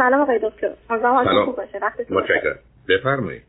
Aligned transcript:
سلام 0.00 0.20
آقای 0.20 0.38
دکتر. 0.42 0.70
سلام. 0.88 1.44
خوب 1.44 1.56
باشه. 1.56 1.80
متشکرم. 2.10 2.58
بفرمایید. 2.88 3.42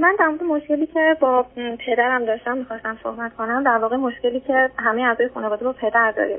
من 0.00 0.16
در 0.18 0.26
مورد 0.26 0.42
مشکلی 0.42 0.86
که 0.86 1.16
با 1.20 1.46
پدرم 1.86 2.24
داشتم 2.24 2.56
می‌خواستم 2.56 2.98
صحبت 3.02 3.36
کنم 3.36 3.62
در 3.64 3.78
واقع 3.78 3.96
مشکلی 3.96 4.40
که 4.40 4.70
همه 4.78 5.02
اعضای 5.02 5.28
خانواده 5.28 5.64
با 5.64 5.72
پدر 5.72 6.10
داریم. 6.16 6.38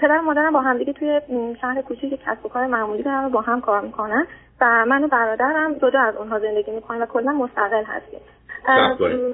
پدر 0.00 0.20
مادرم 0.20 0.52
با 0.52 0.60
همدیگه 0.60 0.92
توی 0.92 1.20
شهر 1.60 1.82
کوچیک 1.82 2.20
کسب 2.26 2.46
و 2.46 2.48
کار 2.48 2.66
معمولی 2.66 3.02
دارن 3.02 3.28
با 3.28 3.40
هم 3.40 3.60
کار 3.60 3.80
می‌کنن 3.80 4.26
و 4.60 4.84
من 4.86 5.04
و 5.04 5.08
برادرم 5.08 5.74
جدا 5.74 6.00
از 6.00 6.16
اونها 6.16 6.38
زندگی 6.38 6.70
می‌کنیم 6.70 7.02
و 7.02 7.06
کلا 7.06 7.32
مستقل 7.32 7.84
هستیم. 7.84 8.20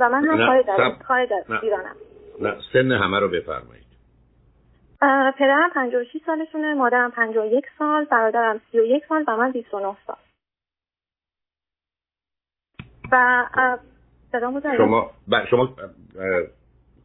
و 0.00 0.08
من 0.08 0.24
هم 0.24 0.92
خارج 1.08 1.32
از 1.32 1.62
ایرانم. 1.62 1.96
نه 2.40 2.54
سن 2.72 2.92
همه 2.92 3.20
رو 3.20 3.28
بفرمایید. 3.28 3.83
پدرم 5.38 5.70
56 5.74 6.16
سالشونه 6.26 6.74
مادرم 6.74 7.10
51 7.10 7.64
سال 7.78 8.04
برادرم 8.04 8.60
31 8.72 9.06
سال 9.08 9.24
و 9.28 9.36
من 9.36 9.52
29 9.52 9.96
سال. 10.06 10.16
و 13.12 13.46
شما 14.78 15.10
شما 15.50 15.76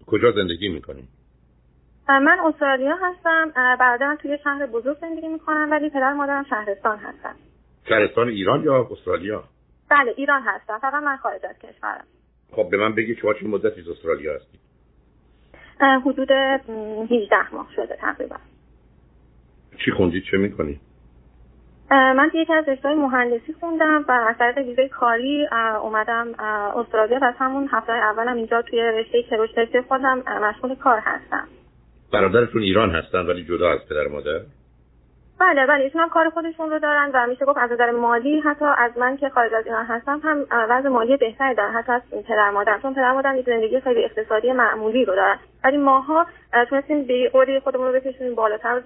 کجا 0.07 0.31
زندگی 0.31 0.69
می‌کنید 0.69 1.09
من 2.09 2.39
استرالیا 2.39 2.95
هستم. 3.01 3.51
برادرم 3.79 4.15
توی 4.15 4.37
شهر 4.43 4.65
بزرگ 4.65 4.97
زندگی 5.01 5.27
می‌کنم 5.27 5.71
ولی 5.71 5.89
پدر 5.89 6.13
مادرم 6.13 6.43
شهرستان 6.43 6.97
هستم 6.97 7.35
شهرستان 7.89 8.27
ایران 8.27 8.63
یا 8.63 8.87
استرالیا؟ 8.91 9.43
بله 9.89 10.13
ایران 10.17 10.41
هستم 10.41 10.79
فقط 10.79 11.03
من 11.03 11.17
خارج 11.17 11.45
از 11.45 11.59
کشورم. 11.59 12.05
خب 12.51 12.69
به 12.69 12.77
من 12.77 12.95
بگید 12.95 13.17
شما 13.17 13.33
چه 13.33 13.47
مدتی 13.47 13.91
استرالیا 13.91 14.35
هستید 14.35 14.68
حدود 15.79 16.31
18 16.31 17.55
ماه 17.55 17.67
شده 17.75 17.97
تقریبا. 18.01 18.35
چی 19.85 19.91
خوندید 19.91 20.23
چه 20.31 20.37
می‌کنید 20.37 20.79
من 21.91 22.31
یکی 22.33 22.53
از 22.53 22.69
رشته 22.69 22.95
مهندسی 22.95 23.53
خوندم 23.59 24.05
و 24.07 24.11
از 24.11 24.35
طریق 24.39 24.57
ویزای 24.57 24.89
کاری 24.89 25.47
اومدم 25.81 26.27
استرالیا 26.75 27.19
و 27.19 27.23
از 27.23 27.33
همون 27.37 27.69
هفته 27.71 27.91
اولم 27.91 28.35
اینجا 28.35 28.61
توی 28.61 28.79
رشته 28.79 29.23
کروشتسی 29.23 29.81
خودم 29.81 30.23
مشغول 30.41 30.75
کار 30.75 30.99
هستم. 30.99 31.47
برادرتون 32.13 32.61
ایران 32.61 32.89
هستن 32.89 33.19
ولی 33.25 33.43
جدا 33.43 33.71
از 33.71 33.79
پدر 33.89 34.07
مادر؟ 34.07 34.39
بله 35.39 35.65
بله 35.65 35.83
ایشون 35.83 36.01
هم 36.01 36.09
کار 36.09 36.29
خودشون 36.29 36.69
رو 36.69 36.79
دارن 36.79 37.11
و 37.13 37.27
میشه 37.27 37.45
گفت 37.45 37.57
از 37.57 37.71
نظر 37.71 37.91
مالی 37.91 38.39
حتی 38.39 38.65
از 38.77 38.97
من 38.97 39.17
که 39.17 39.29
خارج 39.29 39.53
از 39.53 39.65
ایران 39.65 39.85
هستم 39.85 40.21
هم 40.23 40.45
وضع 40.51 40.89
مالی 40.89 41.17
بهتری 41.17 41.55
دارن 41.55 41.71
حتی 41.71 41.91
از 41.91 42.01
پدر 42.27 42.49
مادر. 42.49 42.79
چون 42.81 42.93
پدر 42.93 43.43
زندگی 43.45 43.79
خیلی 43.79 44.03
اقتصادی 44.03 44.51
معمولی 44.51 45.05
رو 45.05 45.15
دارن. 45.15 45.39
ولی 45.63 45.77
ماها 45.77 46.25
تونستیم 46.69 47.07
به 47.07 47.29
قوری 47.33 47.59
خودمون 47.59 47.87
رو 47.87 47.93
بکشونیم 47.93 48.35
بالاتر 48.35 48.81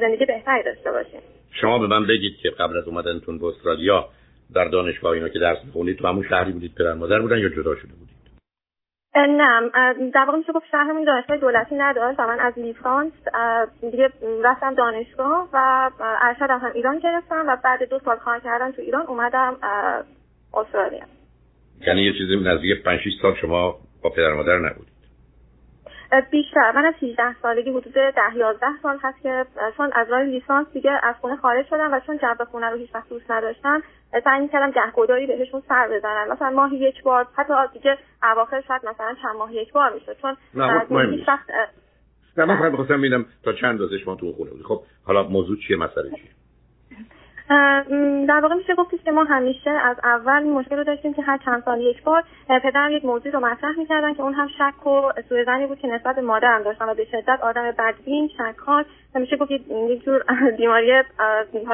زندگی 0.00 0.26
بهتری 0.26 0.62
داشته 0.62 0.92
باشیم. 0.92 1.20
شما 1.60 1.78
به 1.78 1.86
من 1.86 2.06
بگید 2.06 2.36
که 2.42 2.50
قبل 2.50 2.76
از 2.76 2.88
اومدنتون 2.88 3.38
به 3.38 3.46
استرالیا 3.46 4.08
در 4.54 4.64
دانشگاه 4.64 5.12
اینا 5.12 5.28
که 5.28 5.38
درس 5.38 5.58
می‌خونید 5.64 5.98
تو 5.98 6.08
همون 6.08 6.24
شهری 6.28 6.52
بودید 6.52 6.74
پدر 6.74 6.94
مادر 6.94 7.20
بودن 7.20 7.38
یا 7.38 7.48
جدا 7.48 7.74
شده 7.74 7.92
بودید؟ 7.92 8.17
نه 9.26 9.70
در 10.14 10.24
واقع 10.24 10.38
میشه 10.38 10.52
گفت 10.52 10.66
شهرمون 10.70 11.04
دانشگاه 11.04 11.36
دولتی 11.36 11.74
نداشت 11.74 12.20
و 12.20 12.26
من 12.26 12.40
از 12.40 12.52
لیسانس 12.56 13.12
دیگه 13.80 14.10
رفتم 14.44 14.74
دانشگاه 14.74 15.48
و 15.52 15.90
ارشدم 16.00 16.58
هم 16.58 16.70
ایران 16.74 16.98
گرفتم 16.98 17.44
و 17.48 17.56
بعد 17.64 17.88
دو 17.90 17.98
سال 18.04 18.16
کار 18.16 18.40
کردن 18.40 18.72
تو 18.72 18.82
ایران 18.82 19.06
اومدم 19.06 19.56
استرالیا. 20.54 21.04
یعنی 21.86 22.02
یه 22.02 22.12
چیزی 22.12 22.36
نزدیک 22.36 22.82
5 22.82 23.00
6 23.00 23.10
سال 23.22 23.34
شما 23.34 23.74
با 24.02 24.10
پدر 24.10 24.32
مادر 24.32 24.58
نبودید 24.58 24.97
بیشتر 26.30 26.72
من 26.74 26.84
از 26.84 26.94
18 27.02 27.22
سالگی 27.42 27.70
حدود 27.70 27.92
10 27.92 28.12
11 28.36 28.66
سال 28.82 28.98
هست 29.02 29.22
که 29.22 29.46
چون 29.76 29.90
از 29.92 30.10
راه 30.10 30.22
لیسانس 30.22 30.66
دیگه 30.72 31.00
از 31.02 31.14
خونه 31.20 31.36
خارج 31.36 31.66
شدم 31.66 31.92
و 31.92 32.00
چون 32.00 32.18
جو 32.18 32.44
خونه 32.50 32.66
رو 32.66 32.76
هیچ 32.76 32.94
وقت 32.94 33.08
دوست 33.08 33.30
نداشتم 33.30 33.82
سعی 34.24 34.40
می‌کردم 34.40 34.70
گهگداری 34.70 35.26
بهشون 35.26 35.62
سر 35.68 35.88
بزنن 35.88 36.32
مثلا 36.32 36.50
ماهی 36.50 36.76
یک 36.76 37.02
بار 37.02 37.26
حتی 37.34 37.52
دیگه 37.72 37.98
اواخر 38.22 38.60
شاید 38.60 38.86
مثلا 38.86 39.14
چند 39.22 39.36
ماه 39.36 39.54
یک 39.54 39.72
بار 39.72 39.94
می‌شد 39.94 40.16
چون 40.22 40.36
هیچ 41.10 41.28
وقت 41.28 41.50
نه 42.36 42.44
من 42.44 42.58
فقط 42.58 42.70
می‌خواستم 42.70 42.98
ببینم 42.98 43.26
تا 43.44 43.52
چند 43.52 43.70
اندازه 43.70 43.98
شما 43.98 44.14
تو 44.14 44.32
خونه 44.32 44.50
بودی 44.50 44.62
خب 44.62 44.82
حالا 45.04 45.22
موضوع 45.22 45.56
چیه؟ 45.56 45.76
مسئله 45.76 46.10
چیه؟ 46.10 46.30
در 48.28 48.40
واقع 48.42 48.54
میشه 48.54 48.74
گفتید 48.74 49.02
که 49.02 49.10
ما 49.10 49.24
همیشه 49.24 49.70
از 49.70 49.96
اول 50.04 50.42
این 50.42 50.52
مشکل 50.52 50.76
رو 50.76 50.84
داشتیم 50.84 51.14
که 51.14 51.22
هر 51.22 51.38
چند 51.44 51.62
سال 51.64 51.80
یک 51.80 52.02
بار 52.02 52.24
پدرم 52.62 52.92
یک 52.92 53.04
موضوع 53.04 53.32
رو 53.32 53.40
مطرح 53.40 53.78
می‌کردن 53.78 54.14
که 54.14 54.22
اون 54.22 54.34
هم 54.34 54.48
شک 54.48 54.86
و 54.86 55.12
سوء 55.28 55.66
بود 55.66 55.78
که 55.78 55.88
نسبت 55.88 56.16
به 56.16 56.22
مادرم 56.22 56.62
داشتن 56.62 56.88
و 56.88 56.94
به 56.94 57.04
شدت 57.04 57.38
آدم 57.42 57.70
بدبین 57.78 58.30
شکار 58.38 58.84
میشه 59.14 59.36
گفت 59.36 59.50
یک 59.50 60.04
جور 60.04 60.24
بیماری 60.58 60.92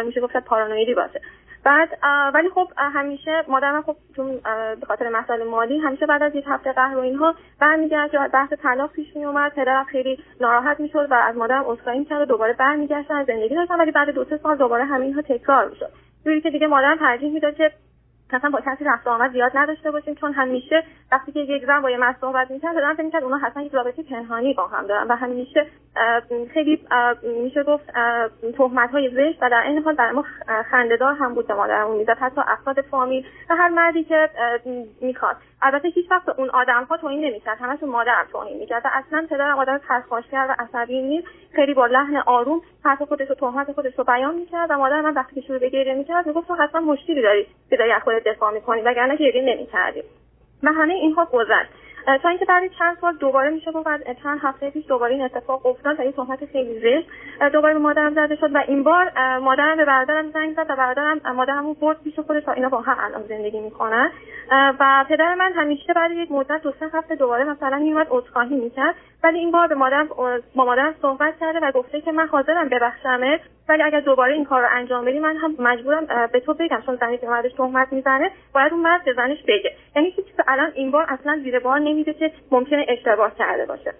میشه 0.07 0.21
گفت 0.21 0.37
پارانویدی 0.37 0.95
باشه. 0.95 1.21
بعد 1.65 1.99
ولی 2.35 2.49
خب 2.49 2.69
همیشه 2.77 3.45
مادرم 3.49 3.83
خب 3.83 3.97
چون 4.17 4.41
به 4.81 4.87
خاطر 4.87 5.09
مسائل 5.09 5.49
مالی 5.49 5.79
همیشه 5.79 6.07
بعد 6.07 6.23
از 6.23 6.35
یک 6.35 6.45
هفته 6.49 6.73
قهر 6.73 6.97
و 6.97 7.01
اینها 7.01 7.35
برمیگشت 7.61 8.11
که 8.11 8.19
بحث 8.33 8.53
طلاق 8.53 8.93
پیش 8.93 9.17
می 9.17 9.25
اومد 9.25 9.53
پدرم 9.55 9.85
خیلی 9.85 10.19
ناراحت 10.41 10.81
می‌شد 10.81 11.09
و 11.11 11.15
از 11.15 11.37
مادرم 11.37 11.65
عذرخواهی 11.67 11.99
می‌کرد 11.99 12.21
و 12.21 12.25
دوباره 12.25 12.53
برمیگشتن 12.53 13.25
زندگی 13.25 13.55
داشتن 13.55 13.81
ولی 13.81 13.91
بعد 13.91 14.11
دو 14.11 14.25
سه 14.25 14.37
سال 14.43 14.57
دوباره 14.57 14.85
همینها 14.85 15.23
تکرار 15.23 15.69
می‌شد. 15.69 15.91
جوری 16.25 16.41
که 16.41 16.51
دیگه 16.51 16.67
مادرم 16.67 16.99
ترجیح 16.99 17.33
می‌داد 17.33 17.55
که 17.55 17.73
اصلا 18.33 18.51
با 18.51 18.61
کسی 18.61 18.85
رفت 18.85 19.07
آمد 19.07 19.33
زیاد 19.33 19.53
نداشته 19.55 19.91
باشیم 19.91 20.15
چون 20.15 20.33
همیشه 20.33 20.85
وقتی 21.12 21.33
که 21.33 21.41
یک 21.41 21.67
زن 21.67 21.81
با 21.81 21.91
یه 21.91 21.97
مرد 21.97 22.17
صحبت 22.21 22.51
می‌کرد 22.51 22.75
دادن 22.75 22.95
فکر 22.95 23.03
می‌کرد 23.03 23.23
اونا 23.25 23.39
حتما 23.39 23.62
یک 23.62 23.73
رابطه 23.75 24.03
پنهانی 24.03 24.55
با 24.55 24.67
هم 24.67 24.87
دارن 24.87 25.09
و 25.09 25.17
همیشه 25.17 25.67
خیلی 26.55 26.81
میشه 27.23 27.63
گفت 27.63 27.84
تهمت 28.57 28.91
های 28.91 29.11
زشت 29.11 29.43
و 29.43 29.51
در 29.51 29.63
این 29.63 29.83
حال 29.83 29.95
در 29.95 30.11
ما 30.11 30.25
خندهدار 30.71 31.15
هم 31.15 31.34
بود 31.34 31.47
به 31.47 31.55
مادرمون 31.55 31.97
می‌زد 31.97 32.19
حتی 32.21 32.41
افراد 32.47 32.81
فامیل 32.81 33.27
و 33.51 33.57
هر 33.57 33.69
مردی 33.69 34.05
که 34.05 34.31
می‌خواد 35.01 35.37
البته 35.63 35.89
هیچ 35.89 36.11
وقت 36.11 36.29
اون 36.29 36.51
آدم 36.51 36.84
ها 36.84 36.97
توهین 36.97 37.25
نمی‌کرد 37.25 37.59
همشون 37.61 37.89
مادرم 37.89 38.27
توهین 38.33 38.59
می‌کرد 38.59 38.83
و 38.84 38.89
اصلا 38.93 39.27
پدرم 39.31 39.59
آدم 39.59 39.81
کرد 40.33 40.51
و 40.51 40.55
عصبی 40.59 41.03
نیست 41.03 41.27
خیلی 41.55 41.75
با 41.75 41.87
لحن 41.87 42.17
آروم 42.17 42.61
حرف 42.84 43.03
خودش 43.03 43.31
و 43.31 43.34
تهمت 43.34 43.73
خودش 43.73 43.99
رو 43.99 44.05
بیان 44.05 44.34
می‌کرد 44.34 44.71
و 44.71 44.79
مادر 44.79 45.01
من 45.01 45.15
وقتی 45.15 45.34
که 45.34 45.41
شروع 45.41 45.59
به 45.59 45.69
گریه 45.69 45.95
می‌کرد 45.95 46.27
می‌گفت 46.27 46.49
تو 46.49 46.55
حتما 46.55 46.81
مشکلی 46.81 47.23
داری 47.23 47.47
که 47.71 47.77
داری 47.77 47.93
خودت 48.15 48.29
دفاع 48.29 48.53
می‌کنی 48.53 48.81
وگرنه 48.81 49.17
گریه 49.17 49.43
نمی‌کردی. 49.43 50.03
و 50.63 50.73
همه 50.73 50.95
اینها 50.95 51.29
گذشت. 51.33 51.71
تا 52.23 52.29
اینکه 52.29 52.45
بعد 52.45 52.71
چند 52.79 52.97
سال 53.01 53.17
دوباره 53.17 53.51
میشه 53.51 53.73
گفت 53.73 53.89
چند 54.23 54.41
هفته 54.43 54.71
پیش 54.71 54.87
دوباره 54.87 55.13
این 55.13 55.25
اتفاق 55.25 55.67
افتاد 55.67 55.99
و 55.99 56.03
این 56.03 56.13
تهمت 56.13 56.45
خیلی 56.45 56.81
زشت. 56.81 57.09
دوباره 57.53 57.75
به 57.75 57.81
مادرم 57.81 58.15
زده 58.15 58.37
شد 58.37 58.55
و 58.55 58.59
این 58.69 58.83
بار 58.83 59.39
مادرم 59.39 59.77
به 59.77 59.85
برادرم 59.85 60.31
زنگ 60.31 60.57
زد 60.57 60.67
و 60.69 60.77
برادرم 60.77 61.21
مادرم 61.35 61.73
برد 61.73 62.03
پیش 62.05 62.19
خودش 62.19 62.43
تا 62.43 62.53
اینا 62.53 62.69
با 62.69 62.81
هم 62.81 62.97
الان 63.01 63.23
زندگی 63.23 63.61
می‌کنن. 63.61 64.11
و 64.51 65.05
پدر 65.09 65.35
من 65.35 65.53
همیشه 65.53 65.93
بعد 65.93 66.11
یک 66.11 66.33
مدت 66.33 66.63
دو 66.63 66.73
سه 66.81 66.87
هفته 66.93 67.15
دوباره 67.15 67.45
مثلا 67.45 67.79
میومد 67.79 68.07
عذرخواهی 68.11 68.57
می‌کرد. 68.57 68.95
ولی 69.23 69.39
این 69.39 69.51
بار 69.51 69.67
به 69.67 69.75
مادرم 69.75 70.09
با 70.55 70.65
مادرم 70.65 70.95
صحبت 71.03 71.35
کرده 71.41 71.61
و 71.63 71.73
گفته 71.73 72.01
که 72.01 72.13
من 72.13 72.27
حاضرم 72.27 72.69
ببخشمت. 72.69 73.41
ولی 73.69 73.83
اگر 73.83 74.01
دوباره 74.01 74.33
این 74.35 74.45
کار 74.45 74.63
رو 74.63 74.69
انجام 74.71 75.05
بدی 75.05 75.19
من 75.19 75.37
هم 75.37 75.55
مجبورم 75.59 76.29
به 76.33 76.41
تو 76.41 76.55
بگم 76.55 76.83
چون 76.87 76.97
زنی 76.97 77.19
که 77.19 77.27
مردش 77.27 77.53
تهمت 77.53 77.93
می‌زنه 77.93 78.31
باید 78.55 78.73
اون 78.73 78.83
مرد 78.83 79.05
به 79.05 79.13
زنش 79.13 79.43
بگه. 79.43 79.73
یعنی 79.97 80.11
هیچ 80.11 80.27
الان 80.49 80.73
این 80.75 80.91
بار 80.91 81.07
اصلا 81.09 81.41
زیر 81.45 81.59
بار 81.59 81.79
نمیده 81.79 82.15
که 82.15 82.33
ممکنه 82.51 82.87
اشتباه 82.89 83.35
کرده 83.35 83.67
باشه. 83.67 83.95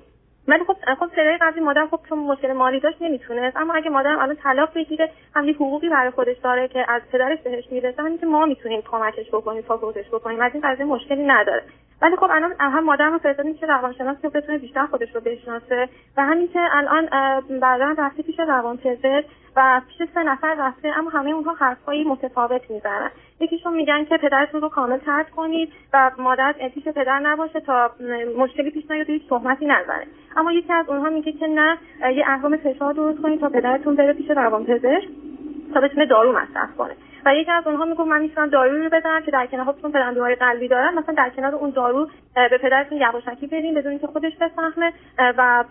ولی 0.49 0.65
خب 0.65 0.77
خب 0.99 1.07
صدای 1.07 1.39
قبلی 1.41 1.61
مادر 1.61 1.87
خب 1.87 2.01
چون 2.09 2.19
مشکل 2.19 2.53
مالی 2.53 2.81
داشت 2.81 3.03
نمی‌تونست 3.03 3.57
اما 3.57 3.75
اگه 3.75 3.91
مادرم 3.91 4.19
الان 4.19 4.37
طلاق 4.37 4.75
بگیره 4.75 5.11
هم 5.35 5.51
حقوقی 5.51 5.89
برای 5.89 6.11
خودش 6.11 6.37
داره 6.37 6.69
که 6.69 6.85
از 6.89 7.03
پدرش 7.13 7.39
بهش 7.41 7.65
می‌رسه 7.71 8.03
همین 8.03 8.19
که 8.19 8.27
ما 8.27 8.47
می‌تونیم 8.47 8.83
کمکش 8.83 9.29
بکنیم 9.29 9.65
ساپورتش 9.69 10.09
بکنیم 10.09 10.41
از 10.41 10.53
این 10.55 10.63
قضیه 10.69 10.85
مشکلی 10.85 11.27
نداره. 11.27 11.63
ولی 12.05 12.17
خب 12.17 12.31
الان 12.31 12.55
هم 12.59 12.85
مادرم 12.85 13.13
رو 13.13 13.19
فرستادیم 13.19 13.55
که 13.55 13.67
روانشناس 13.67 14.17
که 14.23 14.29
بتونه 14.29 14.59
بیشتر 14.59 14.87
خودش 14.87 15.15
رو 15.15 15.21
بشناسه 15.21 15.89
و 16.17 16.25
همین 16.25 16.49
که 16.49 16.61
الان 16.73 17.09
بعدا 17.61 17.95
رفته 17.99 18.23
پیش 18.23 18.41
روانپزشک 18.41 19.25
و 19.57 19.81
پیش 19.89 20.09
سه 20.15 20.23
نفر 20.23 20.55
رفته 20.59 20.99
اما 20.99 21.11
همه 21.11 21.31
اونها 21.31 21.53
حرفهایی 21.53 22.05
متفاوت 22.05 22.71
می‌زنن. 22.71 23.11
یکیشون 23.41 23.75
میگن 23.75 24.05
که 24.05 24.17
پدرتون 24.17 24.61
رو 24.61 24.69
کامل 24.69 24.99
ترک 24.99 25.31
کنید 25.31 25.73
و 25.93 26.11
مادر 26.19 26.53
پیش 26.75 26.85
پدر 26.85 27.19
نباشه 27.19 27.61
تا 27.61 27.91
مشکلی 28.39 28.71
پیش 28.71 28.91
نیاد 28.91 29.11
هیچ 29.11 29.23
صحبتی 29.29 29.67
نزنه 29.67 30.07
اما 30.37 30.53
یکی 30.53 30.73
از 30.73 30.89
اونها 30.89 31.11
میگه 31.11 31.33
که 31.33 31.47
نه 31.47 31.79
یه 32.17 32.25
اهرام 32.27 32.57
فشار 32.57 32.93
درست 32.93 33.23
کنید 33.23 33.41
تا 33.41 33.49
پدرتون 33.49 33.97
بره 33.97 34.13
پیش 34.13 34.31
روانپزشک 34.31 35.09
تا 35.75 35.81
بتونه 35.81 36.07
دارو 36.07 36.33
مصرف 36.33 36.77
کنه. 36.77 36.95
و 37.27 37.35
یکی 37.35 37.51
از 37.51 37.67
اونها 37.67 37.85
میگه 37.85 38.05
من 38.05 38.23
می‌تونم 38.23 38.51
دارو 38.51 38.83
رو 38.83 38.91
بدم 38.91 39.23
که 39.25 39.31
در 39.31 39.47
کنار 39.47 39.65
خودتون 39.65 39.93
پرنده‌های 39.93 40.35
قلبی 40.35 40.69
دارن. 40.69 40.95
مثلا 40.95 41.15
در 41.15 41.31
کنار 41.37 41.55
اون 41.55 41.71
دارو 41.71 42.09
به 42.35 42.59
پدرتون 42.63 42.99
یواشکی 42.99 43.47
بدین 43.47 43.75
بدون 43.75 43.91
اینکه 43.91 44.07
خودش 44.07 44.33
بفهمه 44.41 44.93
و 45.19 45.65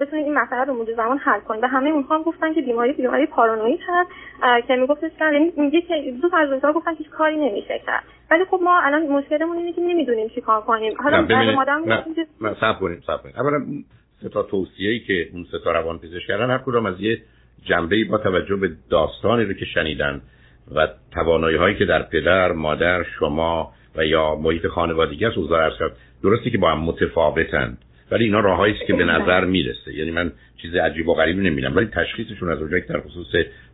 بتونید 0.00 0.24
این 0.24 0.34
مسئله 0.34 0.64
رو 0.64 0.82
مدت 0.82 0.94
زمان 0.94 1.18
حل 1.18 1.40
کنید 1.40 1.64
و 1.64 1.66
همه 1.66 1.90
اونها 1.90 2.16
هم 2.16 2.22
گفتن 2.22 2.54
که 2.54 2.60
بیماری 2.60 2.92
بیماری 2.92 3.26
پارانوید 3.26 3.80
هست. 3.86 4.10
که 4.68 4.76
میگفتش 4.76 5.10
که 5.18 5.24
یعنی 5.24 5.52
میگه 5.56 5.80
که 5.80 6.14
دو 6.22 6.28
تا 6.28 6.36
از 6.36 6.52
اونها 6.52 6.72
گفتن 6.72 6.94
که 6.94 7.04
کاری 7.04 7.36
نمیشه 7.36 7.80
کرد. 7.86 8.04
ولی 8.30 8.44
خب 8.44 8.60
ما 8.62 8.80
الان 8.80 9.06
مشکلمون 9.06 9.56
اینه 9.56 9.72
که 9.72 9.80
نمی‌دونیم 9.80 10.28
چی 10.28 10.40
کار 10.40 10.60
کنیم. 10.60 10.92
حالا 11.02 11.20
نه 12.40 12.54
صبر 12.60 12.78
کنیم 12.80 13.02
صبر 13.06 13.16
کنیم. 13.16 13.34
اولا 13.36 13.64
سه 14.22 14.28
تا 14.28 14.42
توصیه‌ای 14.42 14.98
که 14.98 15.28
اون 15.32 15.46
سه 15.50 15.58
تا 15.64 15.72
روان 15.72 15.98
پزشک 15.98 16.26
کردن 16.28 16.50
هر 16.50 16.58
کدوم 16.58 16.86
از 16.86 17.00
یه 17.00 17.18
جنبه 17.64 18.04
با 18.04 18.18
توجه 18.18 18.56
به 18.56 18.70
داستانی 18.90 19.44
رو 19.44 19.52
که 19.52 19.64
شنیدن 19.64 20.20
و 20.74 20.88
توانایی 21.10 21.56
هایی 21.56 21.76
که 21.76 21.84
در 21.84 22.02
پدر 22.02 22.52
مادر 22.52 23.02
شما 23.18 23.72
و 23.96 24.06
یا 24.06 24.34
محیط 24.34 24.66
خانوادگی 24.66 25.24
است 25.24 25.38
اوضاع 25.38 25.70
کرد 25.78 25.96
درسته 26.22 26.50
که 26.50 26.58
با 26.58 26.70
هم 26.70 26.78
متفاوتند 26.78 27.78
ولی 28.10 28.24
اینا 28.24 28.40
راههایی 28.40 28.74
است 28.74 28.86
که 28.86 28.92
به 28.92 29.04
نظر 29.04 29.44
می‌رسه. 29.44 29.94
یعنی 29.94 30.10
من 30.10 30.32
چیز 30.62 30.74
عجیب 30.74 31.08
و 31.08 31.14
غریبی 31.14 31.40
نمی‌بینم. 31.40 31.76
ولی 31.76 31.86
تشخیصشون 31.86 32.48
از 32.52 32.58
اونجایی 32.58 32.82
که 32.82 32.88
در 32.88 33.00
خصوص 33.00 33.26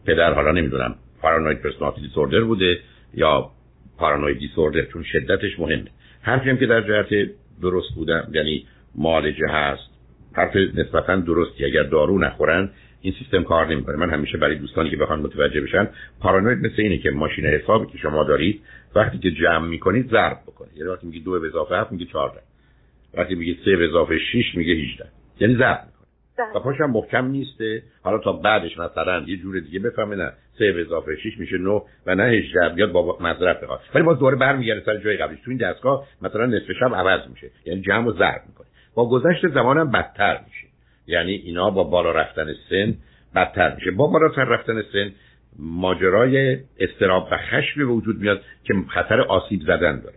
پدر 0.06 0.32
حالا 0.32 0.52
نمی‌دونم 0.52 0.94
پارانوید 1.20 1.62
پرسونالیتی 1.62 2.00
دیسوردر 2.00 2.40
بوده 2.40 2.78
یا 3.14 3.50
پارانوید 3.98 4.38
دیسوردر 4.38 4.82
چون 4.82 5.02
شدتش 5.02 5.60
مهمه. 5.60 5.84
حرفی 6.22 6.50
هم 6.50 6.56
که 6.56 6.66
در 6.66 6.80
جهت 6.80 7.30
درست 7.62 7.94
بودن 7.94 8.28
یعنی 8.32 8.66
معالجه 8.94 9.46
هست. 9.48 9.90
حرف 10.32 10.56
نسبتا 10.56 11.16
درستی. 11.16 11.64
اگر 11.64 11.82
دارو 11.82 12.18
نخورن 12.18 12.70
این 13.02 13.14
سیستم 13.18 13.42
کار 13.42 13.66
نمی‌کنه. 13.66 13.96
من 13.96 14.10
همیشه 14.10 14.38
برای 14.38 14.58
دوستانی 14.58 14.90
که 14.90 14.96
بخوان 14.96 15.20
متوجه 15.20 15.60
بشن 15.60 15.88
پارانوید 16.20 16.58
مثل 16.58 16.82
اینه 16.82 16.98
که 16.98 17.10
ماشین 17.10 17.46
حسابی 17.46 17.92
که 17.92 17.98
شما 17.98 18.24
دارید 18.24 18.62
وقتی 18.94 19.18
که 19.18 19.30
جمع 19.30 19.68
می‌کنید 19.68 20.10
ضرب 20.10 20.38
بکنه 20.46 20.68
یعنی 20.76 20.90
وقتی 20.90 21.06
میگی 21.06 21.20
دو 21.20 21.40
به 21.40 21.46
اضافه 21.46 21.74
هفت 21.74 21.92
میگه 21.92 22.06
14 22.06 22.40
وقتی 23.14 23.34
میگه 23.34 23.56
سه 23.64 23.76
به 23.76 23.88
اضافه 23.88 24.18
6 24.18 24.54
میگه 24.54 24.72
18 24.72 25.04
یعنی 25.40 25.56
ضرب 25.56 25.80
می‌کنه 25.86 26.02
و 26.54 26.60
پاشم 26.60 26.90
محکم 26.90 27.26
نیسته. 27.26 27.82
حالا 28.02 28.18
تا 28.18 28.32
بعدش 28.32 28.78
مثلا 28.78 29.24
یه 29.26 29.36
جور 29.36 29.60
دیگه 29.60 29.78
بفهمه 29.78 30.16
نه 30.16 30.32
سه 30.58 30.72
به 30.72 30.80
اضافه 30.80 31.16
6 31.16 31.38
میشه 31.38 31.58
9 31.58 31.82
و 32.06 32.14
نه 32.14 32.22
18 32.22 32.74
بیاد 32.74 32.92
با 32.92 33.18
مذرب 33.20 33.62
بخواد. 33.62 33.80
ولی 33.94 34.04
باز 34.04 34.18
دوباره 34.18 34.36
برمیگرده 34.36 34.84
سر 34.84 34.96
جای 34.96 35.16
قبلیش. 35.16 35.40
تو 35.44 35.50
این 35.50 35.58
دستگاه 35.58 36.06
مثلا 36.22 36.46
نصف 36.46 36.72
شب 36.80 36.94
عوض 36.94 37.20
میشه. 37.30 37.50
یعنی 37.64 37.80
جمع 37.80 38.06
و 38.06 38.12
ضرب 38.12 38.42
می‌کنه. 38.48 38.66
با 38.94 39.08
گذشت 39.08 39.48
زمانم 39.48 39.90
بدتر 39.90 40.40
میشه. 40.46 40.71
یعنی 41.12 41.32
اینا 41.32 41.70
با 41.70 41.84
بالا 41.84 42.10
رفتن 42.10 42.46
سن 42.70 42.94
بدتر 43.34 43.74
میشه. 43.74 43.90
با 43.90 44.06
بالاتر 44.06 44.44
رفتن 44.44 44.82
سن 44.92 45.12
ماجرای 45.58 46.58
استراب 46.80 47.28
و 47.32 47.36
خشم 47.36 47.80
به 47.80 47.84
وجود 47.84 48.20
میاد 48.20 48.40
که 48.64 48.74
خطر 48.88 49.20
آسیب 49.20 49.60
زدن 49.60 50.00
داره. 50.00 50.16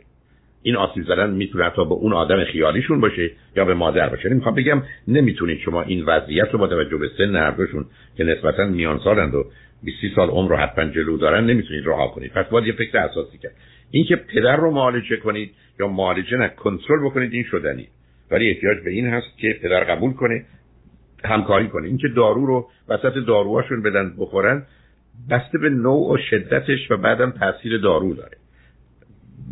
این 0.63 0.75
آسیب 0.75 1.03
زدن 1.03 1.29
می‌تونه 1.29 1.65
حتی 1.65 1.85
به 1.85 1.93
اون 1.93 2.13
آدم 2.13 2.43
خیالیشون 2.43 3.01
باشه 3.01 3.31
یا 3.55 3.65
به 3.65 3.73
مادر 3.73 4.09
باشه. 4.09 4.23
یعنی 4.23 4.35
می‌خوام 4.35 4.55
بگم 4.55 4.83
نمی‌تونید 5.07 5.59
شما 5.59 5.81
این 5.81 6.05
وضعیت 6.05 6.47
رو 6.51 6.59
با 6.59 6.67
توجه 6.67 6.97
به 6.97 7.09
سن 7.17 7.35
هردوشون 7.35 7.85
که 8.17 8.23
نسبتا 8.23 8.65
میان 8.65 8.99
سالند 9.03 9.35
و 9.35 9.45
20 9.83 10.15
سال 10.15 10.29
عمر 10.29 10.49
رو 10.49 10.55
حتما 10.57 10.85
جلو 10.85 11.17
دارن 11.17 11.45
نمی‌تونید 11.45 11.87
رها 11.87 12.07
کنید. 12.07 12.31
پس 12.31 12.45
باید 12.45 12.67
یه 12.67 12.73
فکر 12.73 12.97
اساسی 12.97 13.37
کرد. 13.37 13.51
اینکه 13.91 14.15
پدر 14.15 14.55
رو 14.55 14.71
معالجه 14.71 15.17
کنید 15.17 15.51
یا 15.79 15.87
معالجه 15.87 16.37
نه 16.37 16.47
کنترل 16.47 17.05
بکنید 17.05 17.33
این 17.33 17.43
شدنی. 17.43 17.87
ولی 18.31 18.49
احتیاج 18.49 18.77
به 18.83 18.91
این 18.91 19.07
هست 19.07 19.37
که 19.37 19.59
پدر 19.61 19.83
قبول 19.83 20.13
کنه 20.13 20.45
همکاری 21.25 21.67
کنه. 21.67 21.87
اینکه 21.87 22.07
دارو 22.07 22.45
رو 22.45 22.67
وسط 22.89 23.13
داروهاشون 23.27 23.81
بدن 23.81 24.13
بخورن 24.17 24.63
بسته 25.29 25.57
به 25.57 25.69
نوع 25.69 26.13
و 26.13 26.17
شدتش 26.29 26.91
و 26.91 26.97
بعدم 26.97 27.31
تاثیر 27.31 27.77
دارو 27.77 28.13
داره. 28.13 28.37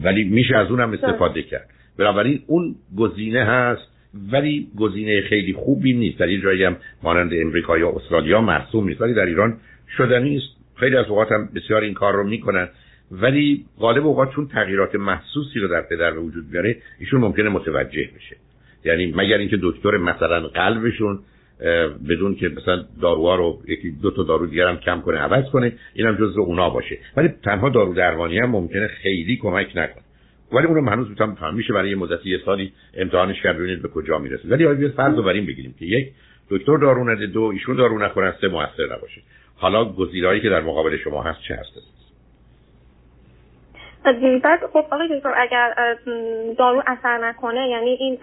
ولی 0.03 0.23
میشه 0.23 0.57
از 0.57 0.71
اونم 0.71 0.93
استفاده 0.93 1.43
کرد. 1.43 1.69
بنابراین 1.97 2.43
اون 2.47 2.75
گزینه 2.97 3.43
هست 3.43 3.81
ولی 4.31 4.67
گزینه 4.77 5.21
خیلی 5.21 5.53
خوبی 5.53 5.93
نیست. 5.93 6.19
در 6.19 6.25
این 6.25 6.41
جایی 6.41 6.63
هم 6.63 6.75
مانند 7.03 7.31
امریکا 7.33 7.77
یا 7.77 7.89
استرالیا 7.89 8.41
مرسوم 8.41 8.87
نیست. 8.87 9.01
ولی 9.01 9.13
در 9.13 9.25
ایران 9.25 9.57
شدنی 9.97 10.37
است 10.37 10.47
خیلی 10.75 10.97
از 10.97 11.05
اوقات 11.05 11.31
هم 11.31 11.49
بسیار 11.55 11.81
این 11.81 11.93
کار 11.93 12.13
رو 12.13 12.23
می‌کنن. 12.23 12.69
ولی 13.11 13.65
غالب 13.79 14.05
اوقات 14.05 14.31
چون 14.31 14.47
تغییرات 14.47 14.95
محسوسی 14.95 15.59
رو 15.59 15.67
در 15.67 15.81
پدر 15.81 16.11
به 16.11 16.19
وجود 16.19 16.51
بیاره 16.51 16.77
ایشون 16.99 17.21
ممکنه 17.21 17.49
متوجه 17.49 18.09
بشه. 18.15 18.37
یعنی 18.85 19.13
مگر 19.15 19.37
اینکه 19.37 19.57
دکتر 19.61 19.97
مثلا 19.97 20.47
قلبشون 20.47 21.19
بدون 22.09 22.35
که 22.35 22.49
مثلا 22.49 22.83
داروها 23.01 23.35
رو 23.35 23.61
یکی 23.67 23.91
دو 23.91 24.11
تا 24.11 24.23
دارو 24.23 24.47
دیگر 24.47 24.67
هم 24.67 24.77
کم 24.77 25.01
کنه 25.01 25.17
عوض 25.17 25.49
کنه 25.51 25.73
اینم 25.93 26.15
جزء 26.15 26.41
اونا 26.41 26.69
باشه. 26.69 26.97
ولی 27.17 27.29
تنها 27.43 27.69
دارو 27.69 27.93
درمانی 27.93 28.39
هم 28.39 28.49
ممکنه 28.49 28.87
خیلی 28.87 29.37
کمک 29.37 29.67
نکنه. 29.75 30.03
ولی 30.51 30.67
اونو 30.67 30.89
هنوز 30.89 31.09
می‌تونم 31.09 31.55
میشه 31.55 31.73
برای 31.73 31.89
یه 31.89 31.95
مدتی 31.95 32.29
یه 32.29 32.39
سالی 32.45 32.73
امتحانش 32.97 33.41
کرد 33.41 33.57
ببینید 33.57 33.81
به 33.81 33.87
کجا 33.87 34.17
می‌رسه. 34.17 34.49
ولی 34.49 34.65
آیا 34.65 34.89
فرض 34.89 35.15
رو 35.15 35.23
بر 35.23 35.33
این 35.33 35.45
بگیریم 35.45 35.75
که 35.79 35.85
یک 35.85 36.11
دکتر 36.49 36.77
دارو 36.77 37.09
نده 37.09 37.27
دو 37.27 37.41
ایشون 37.41 37.75
دارو 37.75 37.99
نخورن 37.99 38.33
سه 38.41 38.47
موثر 38.47 38.85
نباشه. 38.85 39.21
حالا 39.55 39.85
گزینه‌ای 39.85 40.41
که 40.41 40.49
در 40.49 40.61
مقابل 40.61 40.97
شما 40.97 41.23
هست 41.23 41.39
چه 41.47 41.55
هست؟ 41.55 41.92
بعد 44.43 44.59
خب 44.73 44.85
آقای 44.91 45.17
دکتر 45.17 45.33
اگر 45.37 45.95
دارو 46.57 46.83
اثر 46.87 47.29
نکنه 47.29 47.69
یعنی 47.69 47.89
این 47.89 48.17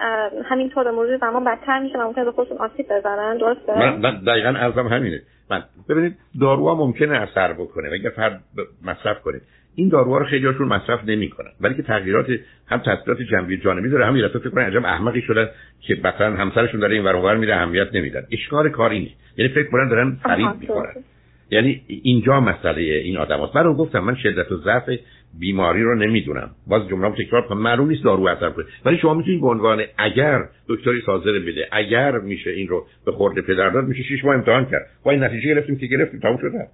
همینطور 0.45 0.83
به 0.83 0.91
مرور 0.91 1.17
زمان 1.17 1.43
بدتر 1.43 1.79
میشه 1.79 1.97
و 1.97 2.01
ممکنه 2.01 2.25
به 2.25 2.31
خودشون 2.31 2.57
آسیب 2.57 2.85
بزنن 2.85 3.37
درسته؟ 3.37 3.79
من, 3.79 3.97
من 3.97 4.23
دقیقا 4.27 4.49
ارزم 4.49 4.87
همینه. 4.87 5.21
من 5.51 5.63
ببینید 5.89 6.17
داروها 6.41 6.75
ممکنه 6.75 7.17
اثر 7.17 7.53
بکنه. 7.53 7.89
و 7.89 7.93
اگر 7.93 8.09
فرد 8.09 8.43
مصرف 8.85 9.21
کنه. 9.21 9.41
این 9.75 9.89
داروها 9.89 10.17
رو 10.17 10.25
خیلی 10.25 10.45
هاشون 10.45 10.67
مصرف 10.67 10.99
نمی‌کنن. 11.05 11.51
ولی 11.61 11.75
که 11.75 11.83
تغییرات 11.83 12.25
هم 12.67 12.77
تاثیرات 12.77 13.17
جنبی 13.31 13.57
جانبی 13.57 13.89
داره 13.89 14.05
هم 14.05 14.17
یلتا 14.17 14.39
فکر 14.39 14.49
کنن 14.49 14.63
عجب 14.63 14.85
احمقی 14.85 15.21
شدن 15.21 15.49
که 15.81 15.97
مثلا 16.03 16.35
همسرشون 16.35 16.79
داره 16.79 16.95
این 16.95 17.03
ور 17.03 17.35
میره 17.35 17.55
اهمیت 17.55 17.87
نمیدن. 17.95 18.21
اشکار 18.31 18.69
کار 18.69 18.89
اینه. 18.89 19.09
یعنی 19.37 19.53
فکر 19.53 19.69
کنن 19.71 19.89
دارن 19.89 20.17
فریب 20.23 20.47
می‌کنن. 20.59 20.93
یعنی 21.51 21.81
اینجا 21.87 22.39
مسئله 22.39 22.81
این 22.81 23.17
آدم 23.17 23.43
هست 23.43 23.55
من 23.55 23.63
رو 23.63 23.73
گفتم 23.73 23.99
من 23.99 24.15
شدت 24.15 24.51
و 24.51 24.57
ضعف 24.57 24.89
بیماری 25.39 25.83
رو 25.83 25.95
نمی‌دونم. 25.95 26.49
باز 26.67 26.87
جمله 26.89 27.15
تکرار 27.25 27.47
کنم 27.47 27.61
معلوم 27.61 27.87
نیست 27.87 28.03
دارو 28.03 28.27
اثر 28.27 28.49
کنه 28.49 28.65
ولی 28.85 28.97
شما 28.97 29.13
می‌تونید 29.13 29.41
به 29.41 29.47
عنوان 29.47 29.83
اگر 29.97 30.39
دکتری 30.67 31.01
سازر 31.05 31.39
بده 31.39 31.67
اگر 31.71 32.11
میشه 32.17 32.49
این 32.49 32.67
رو 32.67 32.85
به 33.05 33.11
خورد 33.11 33.41
پدر 33.41 33.69
داد 33.69 33.85
میشه 33.85 34.03
شش 34.03 34.25
ماه 34.25 34.35
امتحان 34.35 34.65
کرد. 34.65 34.87
با 35.03 35.11
این 35.11 35.23
نتیجه 35.23 35.47
گرفتیم 35.47 35.77
که 35.77 35.85
گرفتیم 35.85 36.19
تموم 36.19 36.37
شده 36.37 36.67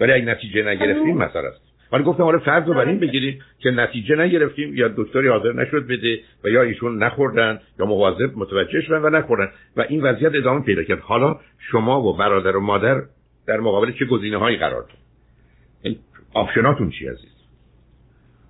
ولی 0.00 0.12
اگه 0.12 0.24
نتیجه 0.24 0.62
نگرفتیم 0.62 1.16
مثلا 1.16 1.48
است. 1.48 1.66
ولی 1.92 2.04
گفتم 2.04 2.22
حالا 2.22 2.38
فرض 2.38 2.68
رو 2.68 2.74
بر 2.74 2.88
این 2.88 2.98
بگیرید 2.98 3.42
که 3.58 3.70
نتیجه 3.70 4.16
نگرفتیم 4.16 4.74
یا 4.74 4.88
دکتری 4.96 5.28
حاضر 5.28 5.52
نشد 5.52 5.86
بده 5.86 6.20
و 6.44 6.48
یا 6.48 6.62
ایشون 6.62 7.02
نخوردن 7.02 7.60
یا 7.78 7.86
مواظب 7.86 8.30
متوجه 8.36 8.80
شدن 8.80 8.98
و 8.98 9.10
نخوردن. 9.10 9.48
و 9.76 9.84
این 9.88 10.02
وضعیت 10.02 10.34
ادامه 10.34 10.64
پیدا 10.64 10.82
کرد. 10.82 10.98
حالا 10.98 11.38
شما 11.70 12.02
و 12.02 12.16
برادر 12.16 12.56
و 12.56 12.60
مادر 12.60 13.02
در 13.48 13.60
مقابل 13.60 13.92
چه 13.92 14.04
گزینه 14.04 14.36
هایی 14.38 14.56
قرار 14.56 14.82
دارید؟ 14.82 16.00
آپشناتون 16.34 16.90
چی 16.90 17.08
عزیز؟ 17.08 17.36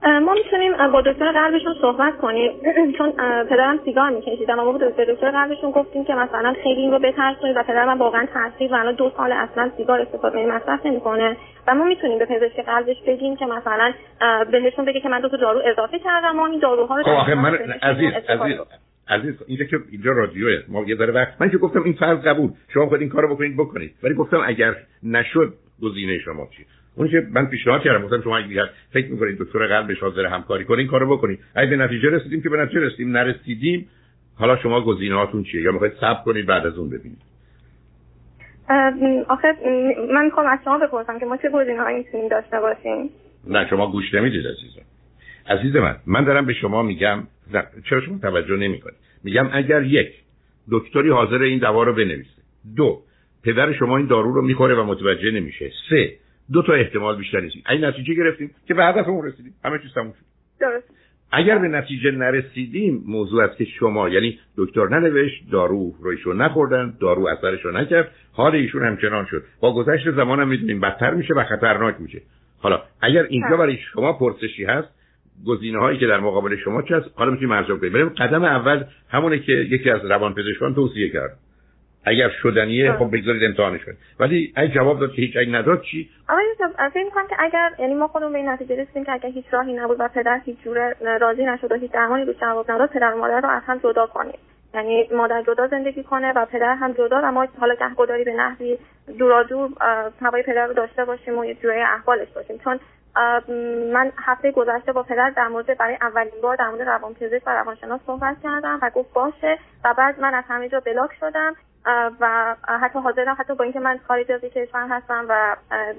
ما 0.03 0.35
می‌تونیم 0.35 0.93
با 0.93 1.01
دکتر 1.01 1.33
قلبشون 1.33 1.75
صحبت 1.81 2.17
کنیم. 2.19 2.53
چون 2.99 3.13
پدرم 3.51 3.79
سیگار 3.85 4.11
میکشیدن 4.11 4.55
ما 4.55 4.73
با 4.73 4.79
دکتر 4.79 5.31
قلبشون 5.31 5.71
گفتیم 5.71 6.05
که 6.05 6.15
مثلا 6.15 6.55
خیلی 6.63 6.81
این 6.81 6.91
رو 6.91 6.99
بترسونید 6.99 7.57
و 7.57 7.63
پدرم 7.63 7.99
واقعا 7.99 8.27
تاثیر 8.35 8.73
و 8.73 8.77
الان 8.77 8.95
دو 8.95 9.13
سال 9.17 9.33
اصلا 9.33 9.71
سیگار 9.77 10.01
استفاده 10.01 10.47
مصرف 10.47 10.87
نمی‌کنه. 10.87 11.37
و 11.67 11.75
ما 11.75 11.85
می‌تونیم 11.85 12.19
به 12.19 12.25
پزشک 12.25 12.67
قلبش 12.67 12.97
بگیم 13.07 13.37
که 13.37 13.47
مثلا 13.47 13.93
بهشون 14.51 14.85
بگه 14.85 15.01
که 15.01 15.09
من 15.09 15.21
دو 15.21 15.29
تا 15.29 15.37
دارو 15.37 15.63
اضافه 15.65 15.99
کردم 15.99 16.37
ما 16.37 16.47
این 16.47 16.61
داروها 16.61 16.97
رو 16.97 17.03
خب 17.03 17.31
من 17.31 17.55
عزیز 17.83 18.13
عزیز 18.13 18.61
عزیز 19.09 19.35
اینجا 19.47 19.65
که 19.65 19.79
اینجا 19.91 20.13
رادیوه. 20.13 20.63
ما 20.69 20.85
یه 20.87 20.97
ذره 20.97 21.13
وقت 21.13 21.41
من 21.41 21.51
که 21.51 21.59
گفتم 21.59 21.83
این 21.83 21.93
فرض 21.93 22.19
قبول. 22.19 22.51
شما 22.75 22.87
خود 22.87 23.01
این 23.01 23.09
کارو 23.09 23.35
بکنید 23.35 23.57
بکنید. 23.57 23.95
ولی 24.03 24.15
گفتم 24.15 24.41
اگر 24.47 24.77
نشد 25.03 25.55
گزینه 25.83 26.19
شما 26.19 26.49
چی؟ 26.57 26.67
اون 26.97 27.09
که 27.09 27.27
من 27.31 27.47
پیشنهاد 27.47 27.83
کردم 27.83 28.05
گفتم 28.05 28.23
شما 28.23 28.39
اگه 28.39 28.63
فکر 28.93 29.11
می‌کنید 29.11 29.39
دکتر 29.39 29.67
قلبش 29.67 29.99
حاضر 29.99 30.27
همکاری 30.27 30.65
کنه 30.65 30.79
این 30.79 30.89
کارو 30.89 31.17
بکنید. 31.17 31.39
اگه 31.55 31.71
به 31.71 31.77
نتیجه 31.77 32.11
رسیدیم 32.11 32.43
که 32.43 32.49
به 32.49 32.57
نتیجه 32.57 32.81
رسیدیم 32.81 33.17
نرسیدیم 33.17 33.89
حالا 34.35 34.57
شما 34.57 34.81
گزینه 34.81 35.15
هاتون 35.15 35.45
چیه؟ 35.45 35.63
یا 35.63 35.73
می‌خواید 35.73 35.95
صبر 36.01 36.23
کنید 36.25 36.47
بعد 36.47 36.67
از 36.67 36.79
اون 36.79 36.91
ببینید؟ 36.91 37.19
آخه 39.29 39.49
من 40.15 40.25
می‌خوام 40.25 40.47
از 40.47 40.59
شما 40.65 40.79
بپرسم 40.79 41.19
که 41.19 41.27
ما 41.27 41.37
چه 41.37 41.51
گزینه 41.51 41.83
هایی 41.83 41.99
می‌تونیم 41.99 42.29
داشته 42.29 42.61
باشیم؟ 42.61 43.11
نه 43.47 43.67
شما 43.71 43.91
گوش 43.93 44.15
نمی‌دید 44.15 44.47
عزیزم. 44.47 44.83
عزیز 45.49 45.77
من 45.77 45.97
من 46.07 46.25
دارم 46.25 46.47
به 46.47 46.53
شما 46.53 46.83
میگم 46.83 47.23
چرا 47.85 48.01
شما 48.01 48.19
توجه 48.19 48.57
نمی‌کنید 48.57 48.97
میگم 49.25 49.49
اگر 49.53 49.83
یک 49.83 50.09
دکتری 50.71 51.11
حاضر 51.11 51.43
این 51.43 51.59
دوا 51.59 51.83
رو 51.83 51.93
بنویسه. 51.93 52.43
دو 52.77 53.03
پدر 53.45 53.73
شما 53.73 53.97
این 53.97 54.07
دارو 54.07 54.33
رو 54.33 54.43
می‌خوره 54.43 54.75
و 54.75 54.85
متوجه 54.85 55.31
نمیشه. 55.31 55.73
سه 55.91 56.17
دو 56.53 56.63
تا 56.63 56.73
احتمال 56.73 57.17
بیشتر 57.17 57.41
نیست. 57.41 57.57
این 57.71 57.85
نتیجه 57.85 58.15
گرفتیم 58.15 58.51
که 58.69 58.75
به 58.75 58.85
هدفمون 58.85 59.25
رسیدیم. 59.27 59.55
همه 59.65 59.79
چیز 59.79 59.95
تموم 59.95 60.13
شد. 60.13 60.25
درست. 60.61 60.91
اگر 61.33 61.59
به 61.59 61.69
نتیجه 61.69 62.11
نرسیدیم 62.11 63.03
موضوع 63.07 63.45
است 63.45 63.57
که 63.57 63.65
شما 63.65 64.09
یعنی 64.09 64.39
دکتر 64.57 64.89
ننوشت 64.89 65.51
دارو 65.51 65.95
رو 66.01 66.11
ایشون 66.11 66.43
نخوردن 66.43 66.97
دارو 67.01 67.29
اثرش 67.29 67.65
رو 67.65 67.73
نکرد 67.73 68.11
حال 68.33 68.55
ایشون 68.55 68.83
همچنان 68.85 69.27
شد. 69.27 69.45
با 69.61 69.75
گذشت 69.75 70.11
زمان 70.11 70.41
هم 70.41 70.49
می‌دونیم 70.49 70.81
بدتر 70.81 71.15
میشه 71.15 71.35
و 71.35 71.45
خطرناک 71.45 71.97
میشه. 71.99 72.23
حالا 72.59 72.83
اگر 73.01 73.23
اینجا 73.23 73.49
بله. 73.49 73.57
برای 73.57 73.77
شما 73.93 74.13
پرسشی 74.13 74.65
هست 74.65 74.89
گزینه 75.47 75.79
هایی 75.79 75.99
که 75.99 76.07
در 76.07 76.21
مقابل 76.21 76.57
شما 76.57 76.83
چه 76.83 76.97
هست 76.97 77.07
حالا 77.15 77.31
می‌تونیم 77.31 77.53
ارجاع 77.53 77.79
کنیم. 77.79 77.93
بریم 77.93 78.09
قدم 78.09 78.45
اول 78.45 78.85
همونه 79.11 79.39
که 79.39 79.53
یکی 79.53 79.91
از 79.91 80.05
روانپزشکان 80.05 80.75
توصیه 80.75 81.09
کرد. 81.09 81.37
اگر 82.09 82.31
شدنیه 82.43 82.93
خب 82.93 83.17
بگذارید 83.17 83.45
امتحانش 83.45 83.85
کنید 83.85 83.99
ولی 84.21 84.53
اگه 84.57 84.75
جواب 84.75 85.01
داد 85.01 85.13
که 85.13 85.23
هیچ 85.23 85.37
اگه 85.37 85.51
نداد 85.51 85.83
چی؟ 85.83 86.11
آقای 86.29 86.45
یوسف 86.45 86.89
فکر 86.89 87.05
می‌کنم 87.05 87.27
که 87.27 87.37
اگر 87.39 87.71
یعنی 87.79 87.95
ما 87.95 88.09
خودمون 88.09 88.33
به 88.33 88.39
این 88.39 88.49
نتیجه 88.49 88.83
رسیدیم 88.83 89.05
که 89.05 89.13
اگر 89.13 89.29
هیچ 89.29 89.45
راهی 89.51 89.73
نبود 89.73 89.97
و 90.01 90.09
پدر 90.15 90.41
هیچ 90.45 90.57
جوره 90.65 90.97
راضی 91.21 91.45
نشد 91.45 91.73
و 91.73 91.75
هیچ 91.75 91.91
درمانی 91.91 92.25
رو 92.25 92.33
جواب 92.33 92.71
نداد 92.71 92.91
پدر 92.91 93.15
و 93.15 93.19
مادر 93.19 93.41
رو 93.41 93.49
از 93.49 93.63
هم 93.67 93.79
جدا 93.79 94.07
کنیم. 94.07 94.39
یعنی 94.75 95.09
مادر 95.17 95.43
جدا 95.43 95.67
زندگی 95.67 96.03
کنه 96.03 96.33
و 96.33 96.47
پدر 96.47 96.75
هم 96.75 96.93
جدا 96.93 97.21
و 97.25 97.33
ما 97.33 97.49
حالا 97.61 97.75
گهگداری 97.75 98.25
به 98.25 98.33
نحوی 98.33 98.79
دورا 99.19 99.43
دور 99.43 99.71
هوای 100.21 100.43
پدر 100.43 100.67
رو 100.67 100.73
داشته 100.75 101.05
باشیم 101.05 101.39
و 101.39 101.45
یه 101.45 101.55
جوری 101.55 101.81
احوالش 101.81 102.29
باشیم. 102.35 102.59
چون 102.65 102.81
من 103.93 104.13
هفته 104.17 104.51
گذشته 104.51 104.93
با 104.93 105.03
پدر 105.03 105.31
در 105.31 105.49
مورد 105.49 105.79
برای 105.79 105.99
اولین 106.01 106.41
بار 106.43 106.57
در 106.57 106.69
مورد 106.69 106.83
روانپزشک 106.83 107.43
و 107.47 107.51
روانشناس 107.51 108.01
صحبت 108.07 108.37
کردم 108.43 108.79
و 108.83 108.91
گفت 108.91 109.13
باشه 109.13 109.59
و 109.85 109.95
بعد 109.95 110.21
من 110.21 110.35
از 110.35 110.45
همه 110.49 110.69
جا 110.69 110.81
بلاک 110.81 111.11
شدم 111.21 111.55
و 112.21 112.55
حتی 112.81 112.99
حاضرم 112.99 113.37
حتی 113.39 113.55
با 113.55 113.65
اینکه 113.65 113.81
من 113.81 114.01
خارج 114.09 114.33
از 114.33 114.41
کشور 114.41 114.87
هستم 114.91 115.27
و 115.29 115.57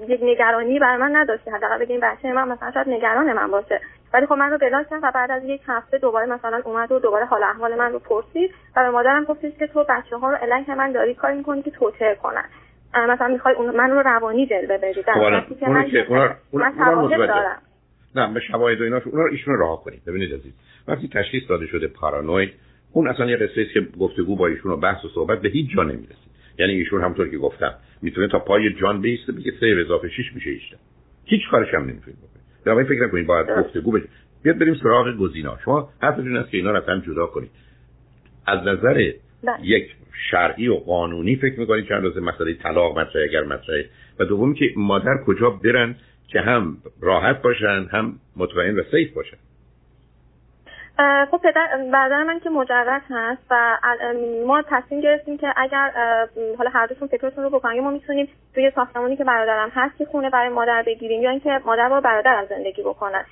یک 0.08 0.20
نگرانی 0.22 0.78
بر 0.78 0.96
من 0.96 1.16
نداشته 1.16 1.50
حداقل 1.50 1.78
بگیم 1.78 2.00
بچه 2.00 2.32
من 2.32 2.48
مثلا 2.48 2.70
شاید 2.70 2.88
نگران 2.88 3.32
من 3.32 3.50
باشه. 3.50 3.80
ولی 4.14 4.26
خب 4.26 4.34
من 4.34 4.50
رو 4.50 4.58
بلاک 4.58 4.88
کرد 4.90 5.00
و 5.02 5.10
بعد 5.14 5.30
از 5.30 5.44
یک 5.44 5.62
هفته 5.66 5.98
دوباره 5.98 6.26
مثلا 6.26 6.62
اومد 6.64 6.92
و 6.92 6.98
دوباره 6.98 7.24
حال 7.24 7.42
احوال 7.42 7.74
من 7.74 7.92
رو 7.92 7.98
پرسید 7.98 8.54
و 8.76 8.82
به 8.82 8.90
مادرم 8.90 9.24
گفتش 9.24 9.52
که 9.58 9.66
تو 9.66 9.84
بچه 9.88 10.16
ها 10.16 10.30
رو 10.30 10.36
علیه 10.36 10.74
من 10.74 10.92
داری 10.92 11.14
کاری 11.14 11.36
می‌کنی 11.36 11.62
که 11.62 11.70
توتر 11.70 12.14
کنن. 12.14 12.44
مثلا 12.94 13.28
می‌خوای 13.28 13.54
اون 13.54 13.76
من 13.76 13.90
رو 13.90 13.98
روانی 13.98 14.46
جلوه 14.46 14.78
بدی 14.78 15.02
در 15.02 15.40
خب 15.40 15.58
که 15.60 15.68
من 15.68 15.84
من 16.52 17.26
دارم. 17.26 17.58
نه 18.14 18.34
به 18.34 18.40
شواهد 18.40 18.80
و 18.80 18.84
اینا 18.84 19.00
اونا 19.04 19.22
رو 19.22 19.30
ایشون 19.30 19.58
راه 19.58 19.84
کنید. 19.84 20.04
ببینید 20.06 20.34
عزیز 20.34 20.52
وقتی 20.88 21.08
تشخیص 21.08 21.42
داده 21.48 21.66
شده 21.66 21.88
پارانوید 21.88 22.52
اون 22.92 23.08
اصلا 23.08 23.26
یه 23.26 23.36
قصه 23.36 23.60
است 23.60 23.72
که 23.74 23.80
گفتگو 24.00 24.36
با 24.36 24.46
ایشون 24.46 24.72
و 24.72 24.76
بحث 24.76 25.04
و 25.04 25.08
صحبت 25.08 25.40
به 25.40 25.48
هیچ 25.48 25.70
جا 25.76 25.82
نمی‌رسه. 25.82 26.28
یعنی 26.58 26.72
ایشون 26.72 27.00
همونطور 27.00 27.28
که 27.28 27.38
گفتم 27.38 27.74
می‌تونه 28.02 28.28
تا 28.28 28.38
پای 28.38 28.74
جان 28.74 29.00
بیسته 29.00 29.32
بگه 29.32 29.52
سه 29.60 29.66
اضافه 29.84 30.08
6 30.08 30.34
میشه 30.34 30.50
18 30.50 30.76
هیچ 31.24 31.40
کارش 31.50 31.74
هم 31.74 31.82
نمی‌تونه 31.82 32.16
بکنه 32.16 32.42
در 32.64 32.84
فکر 32.84 33.06
نکنید 33.06 33.26
باید 33.26 33.46
گفتگو 33.46 33.92
بشه. 33.92 34.08
بیاد 34.42 34.58
بریم 34.58 34.74
سراغ 34.74 35.16
گزینا. 35.16 35.58
شما 35.64 35.88
حرفتون 36.02 36.36
است 36.36 36.50
که 36.50 36.56
اینا 36.56 36.70
رو 36.70 36.76
اصلا 36.76 37.00
جدا 37.00 37.26
کنید. 37.26 37.50
از 38.46 38.58
نظر 38.66 39.12
بله. 39.44 39.56
یک 39.62 39.96
شرعی 40.30 40.68
و 40.68 40.74
قانونی 40.74 41.36
فکر 41.36 41.60
می‌کنید 41.60 41.88
چند 41.88 42.02
روز 42.02 42.18
مسئله 42.18 42.54
طلاق 42.54 42.98
مطرحه 42.98 43.24
اگر 43.30 43.42
مطرحه 43.42 43.84
و 44.18 44.24
دومی 44.24 44.54
که 44.54 44.64
مادر 44.76 45.16
کجا 45.26 45.50
برن 45.50 45.94
که 46.28 46.40
هم 46.40 46.76
راحت 47.00 47.42
باشن 47.42 47.86
هم 47.92 48.20
مطمئن 48.36 48.78
و 48.78 48.82
سیف 48.90 49.12
باشن؟ 49.12 49.36
خب 51.30 51.40
پدر 51.44 51.90
برادر 51.92 52.22
من 52.22 52.40
که 52.40 52.50
مجرد 52.50 53.02
هست 53.10 53.42
و 53.50 53.78
ما 54.46 54.62
تصمیم 54.62 55.00
گرفتیم 55.00 55.38
که 55.38 55.54
اگر 55.56 55.90
حالا 56.58 56.70
هر 56.70 56.86
دوتون 56.86 57.08
فکرتون 57.08 57.44
رو 57.44 57.50
بکنیم 57.50 57.84
ما 57.84 57.90
می‌تونیم 57.90 58.28
توی 58.54 58.72
ساختمانی 58.74 59.16
که 59.16 59.24
برادرم 59.24 59.70
هست 59.74 59.98
که 59.98 60.04
خونه 60.04 60.30
برای 60.30 60.48
مادر 60.48 60.82
بگیریم 60.86 61.22
یا 61.22 61.30
اینکه 61.30 61.60
مادر 61.66 61.88
با 61.88 62.00
برادرم 62.00 62.46
زندگی 62.46 62.82
بکنن. 62.82 63.24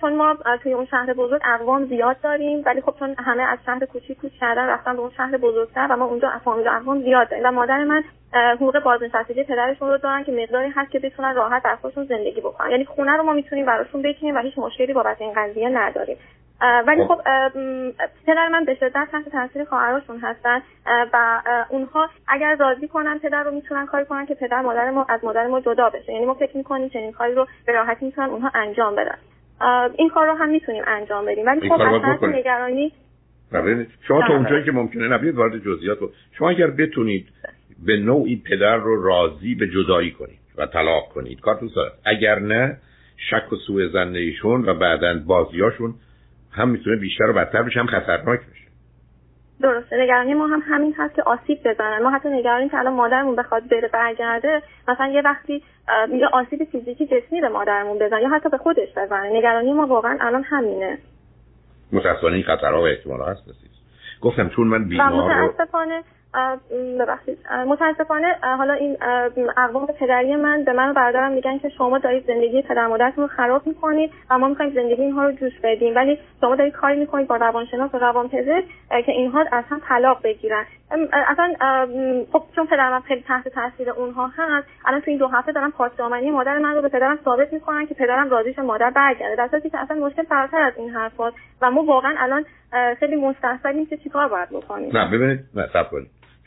چون 0.00 0.16
ما 0.16 0.36
توی 0.62 0.72
اون 0.72 0.86
شهر 0.86 1.12
بزرگ 1.12 1.42
اقوام 1.44 1.84
زیاد 1.84 2.20
داریم 2.20 2.62
ولی 2.66 2.80
خب 2.80 2.94
چون 2.98 3.14
همه 3.18 3.42
از 3.42 3.58
شهر 3.66 3.86
کوچیک 3.86 4.20
کوچ 4.20 4.32
کردن 4.40 4.66
رفتن 4.66 4.92
به 4.92 5.00
اون 5.00 5.10
شهر 5.16 5.36
بزرگتر 5.36 5.86
و 5.90 5.96
ما 5.96 6.04
اونجا 6.04 6.30
فامیل 6.44 6.68
اقوام 6.68 7.02
زیاد 7.02 7.30
داریم. 7.30 7.46
و 7.46 7.50
مادر 7.50 7.84
من 7.84 8.04
حقوق 8.32 8.82
بازنشستگی 8.82 9.44
پدرشون 9.44 9.88
رو 9.88 9.98
دارن 9.98 10.24
که 10.24 10.32
مقداری 10.32 10.68
هست 10.76 10.90
که 10.90 10.98
بتونن 10.98 11.34
راحت 11.34 11.62
در 11.62 11.76
خودشون 11.76 12.04
زندگی 12.04 12.40
بکنن. 12.40 12.70
یعنی 12.70 12.84
خونه 12.84 13.16
رو 13.16 13.22
ما 13.22 13.32
می‌تونیم 13.32 13.66
براشون 13.66 14.02
بکنیم 14.02 14.36
و 14.36 14.38
هیچ 14.38 14.58
مشکلی 14.58 14.92
بابت 14.92 15.20
این 15.20 15.32
قضیه 15.36 15.68
نداریم. 15.68 16.16
ولی 16.86 17.04
خب 17.06 17.20
پدر 18.26 18.48
من 18.48 18.64
به 18.64 18.74
شدت 18.74 19.08
تحت 19.12 19.28
تاثیر 19.28 19.64
خواهراشون 19.64 20.18
هستن 20.18 20.62
و 21.12 21.42
اونها 21.68 22.08
اگر 22.28 22.56
راضی 22.56 22.88
کنن 22.88 23.18
پدر 23.18 23.42
رو 23.42 23.50
می‌تونن 23.50 23.86
کاری 23.86 24.04
کنن 24.04 24.26
که 24.26 24.34
پدر 24.34 24.60
مادر 24.60 24.90
ما 24.90 25.06
از 25.08 25.24
مادر 25.24 25.46
ما 25.46 25.60
جدا 25.60 25.90
بشه. 25.90 26.12
یعنی 26.12 26.26
ما 26.26 26.34
فکر 26.34 26.56
می‌کنیم 26.56 26.88
چنین 26.88 27.12
کاری 27.12 27.34
رو 27.34 27.46
به 27.66 27.72
راحتی 27.72 28.06
می‌تونن 28.06 28.30
اونها 28.30 28.50
انجام 28.54 28.94
بدن. 28.94 29.18
این 29.96 30.08
کار 30.08 30.26
رو 30.26 30.34
هم 30.34 30.48
می‌تونیم 30.48 30.82
انجام 30.86 31.26
بدیم. 31.26 31.46
ولی 31.46 31.68
خب 31.68 31.80
از 31.80 32.24
نگرانی 32.24 32.92
شما 34.08 34.20
تا 34.28 34.34
اونجایی 34.34 34.64
که 34.64 34.72
ممکنه 34.72 35.08
نبید 35.08 35.34
وارد 35.34 35.58
جزئیات 35.64 35.98
شما 36.38 36.50
اگر 36.50 36.70
بتونید 36.70 37.28
به 37.86 37.96
نوعی 37.96 38.36
پدر 38.36 38.76
رو 38.76 39.02
راضی 39.02 39.54
به 39.54 39.68
جدایی 39.68 40.10
کنید 40.10 40.38
و 40.56 40.66
طلاق 40.66 41.08
کنید 41.08 41.40
کارتون 41.40 41.68
ساده 41.68 41.92
اگر 42.04 42.38
نه 42.38 42.76
شک 43.16 43.52
و 43.52 43.56
سوء 43.56 43.88
زن 43.88 44.14
ایشون 44.14 44.64
و 44.64 44.74
بعدا 44.74 45.20
بازیاشون 45.26 45.94
هم 46.52 46.68
می‌تونه 46.68 46.96
بیشتر 46.96 47.30
و 47.30 47.32
بدتر 47.32 47.62
بشه 47.62 47.80
هم 47.80 47.86
خطرناک 47.86 48.40
بشه. 48.40 48.69
درسته. 49.62 50.02
نگرانی 50.02 50.34
ما 50.34 50.46
هم 50.46 50.62
همین 50.68 50.94
هست 50.98 51.14
که 51.14 51.22
آسیب 51.22 51.58
بزنن 51.64 52.02
ما 52.02 52.10
حتی 52.10 52.28
نگرانی 52.28 52.68
که 52.68 52.78
الان 52.78 52.94
مادرمون 52.94 53.36
بخواد 53.36 53.68
بره 53.68 53.88
برگرده 53.88 54.62
مثلا 54.88 55.06
یه 55.06 55.22
وقتی 55.22 55.62
یه 56.12 56.26
آسیب 56.32 56.64
فیزیکی 56.64 57.06
جسمی 57.06 57.40
به 57.40 57.48
مادرمون 57.48 57.98
بزنه 57.98 58.22
یا 58.22 58.28
حتی 58.28 58.48
به 58.48 58.58
خودش 58.58 58.88
بزنه. 58.96 59.38
نگرانی 59.38 59.72
ما 59.72 59.86
واقعا 59.86 60.18
الان 60.20 60.42
همینه. 60.42 60.98
متاسفانه 61.92 62.34
این 62.34 62.44
خطرها 62.44 62.80
و 62.80 62.86
احتمال 62.86 63.20
هست 63.22 63.42
گفتم 64.20 64.48
چون 64.48 64.66
من 64.66 64.88
بیمار 64.88 65.40
رو 65.40 65.52
متاسفانه 67.66 68.34
حالا 68.42 68.72
این 68.72 68.96
اقوام 69.56 69.86
پدری 69.86 70.36
من 70.36 70.64
به 70.64 70.72
من 70.72 70.90
و 70.90 70.94
برادرم 70.94 71.32
میگن 71.32 71.58
که 71.58 71.68
شما 71.68 71.98
دارید 71.98 72.26
زندگی 72.26 72.62
پدر 72.62 72.86
مادرتون 72.86 73.24
رو 73.24 73.28
خراب 73.28 73.66
می‌کنید 73.66 74.12
و 74.30 74.38
ما 74.38 74.48
می‌خوایم 74.48 74.72
زندگی 74.74 75.02
اینها 75.02 75.24
رو 75.24 75.32
جوش 75.32 75.52
بدیم. 75.62 75.96
ولی 75.96 76.18
شما 76.40 76.56
دارید 76.56 76.72
کاری 76.72 77.00
می‌کنید 77.00 77.28
با 77.28 77.36
روانشناس 77.36 77.94
و 77.94 77.98
روانپزشک 77.98 78.64
که 79.06 79.12
اینها 79.12 79.44
هم 79.52 79.80
طلاق 79.88 80.22
بگیرن. 80.24 80.64
اصلا 81.12 81.54
خب 82.32 82.42
چون 82.56 82.66
پدرم 82.66 83.00
خیلی 83.00 83.24
تحت 83.28 83.48
تاثیر 83.48 83.90
اونها 83.90 84.30
هست 84.36 84.66
الان 84.84 85.00
تو 85.00 85.10
این 85.10 85.18
دو 85.18 85.26
هفته 85.26 85.52
دارم 85.52 85.70
پاسدامنی 85.70 86.30
مادر 86.30 86.58
من 86.58 86.74
رو 86.74 86.82
به 86.82 86.88
پدرم 86.88 87.18
ثابت 87.24 87.52
می‌کنن 87.52 87.86
که 87.86 87.94
پدرم 87.94 88.30
راضیش 88.30 88.58
مادر 88.58 88.90
برگرده. 88.90 89.36
در 89.36 89.60
که 89.60 89.78
اصلا 89.78 89.96
مشکل 89.96 90.22
فراتر 90.22 90.60
از 90.60 90.72
این 90.76 90.90
حرفات 90.90 91.34
و 91.62 91.70
ما 91.70 91.84
واقعا 91.84 92.14
الان 92.18 92.44
خیلی 92.98 93.16
مستحصلیم 93.16 93.86
که 93.86 93.96
چیکار 93.96 94.28
باید 94.28 94.48
بکنیم. 94.48 94.96
نه 94.96 95.10
ببینید 95.10 95.40
نه 95.54 95.66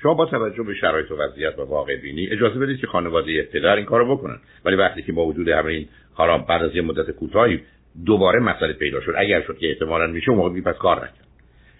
شما 0.04 0.14
با 0.14 0.26
توجه 0.26 0.64
به 0.64 0.74
شرایط 0.74 1.12
و 1.12 1.16
وضعیت 1.16 1.60
و 1.60 1.62
واقع 1.62 1.96
بینی 1.96 2.28
اجازه 2.28 2.60
بدید 2.60 2.80
که 2.80 2.88
خانواده 2.88 3.44
پدر 3.44 3.76
این 3.76 3.86
کارو 3.86 4.16
بکنن. 4.16 4.38
ولی 4.66 4.76
وقتی 4.76 5.02
که 5.02 5.14
با 5.14 5.26
وجود 5.26 5.48
همین 5.48 5.88
حالا 6.14 6.38
بعد 6.38 6.64
از 6.64 6.76
یه 6.76 6.82
مدت 6.82 7.12
کوتاهی 7.12 7.60
دوباره 8.06 8.40
مسئله 8.40 8.74
پیدا 8.74 9.02
شد 9.02 9.14
اگر 9.18 9.42
شد 9.42 9.58
که 9.58 9.70
احتمالاً 9.70 10.08
میشه 10.08 10.30
اون 10.30 10.38
موقع 10.38 10.62
پس 10.62 10.78
کار 10.78 10.98
نکرد. 10.98 11.28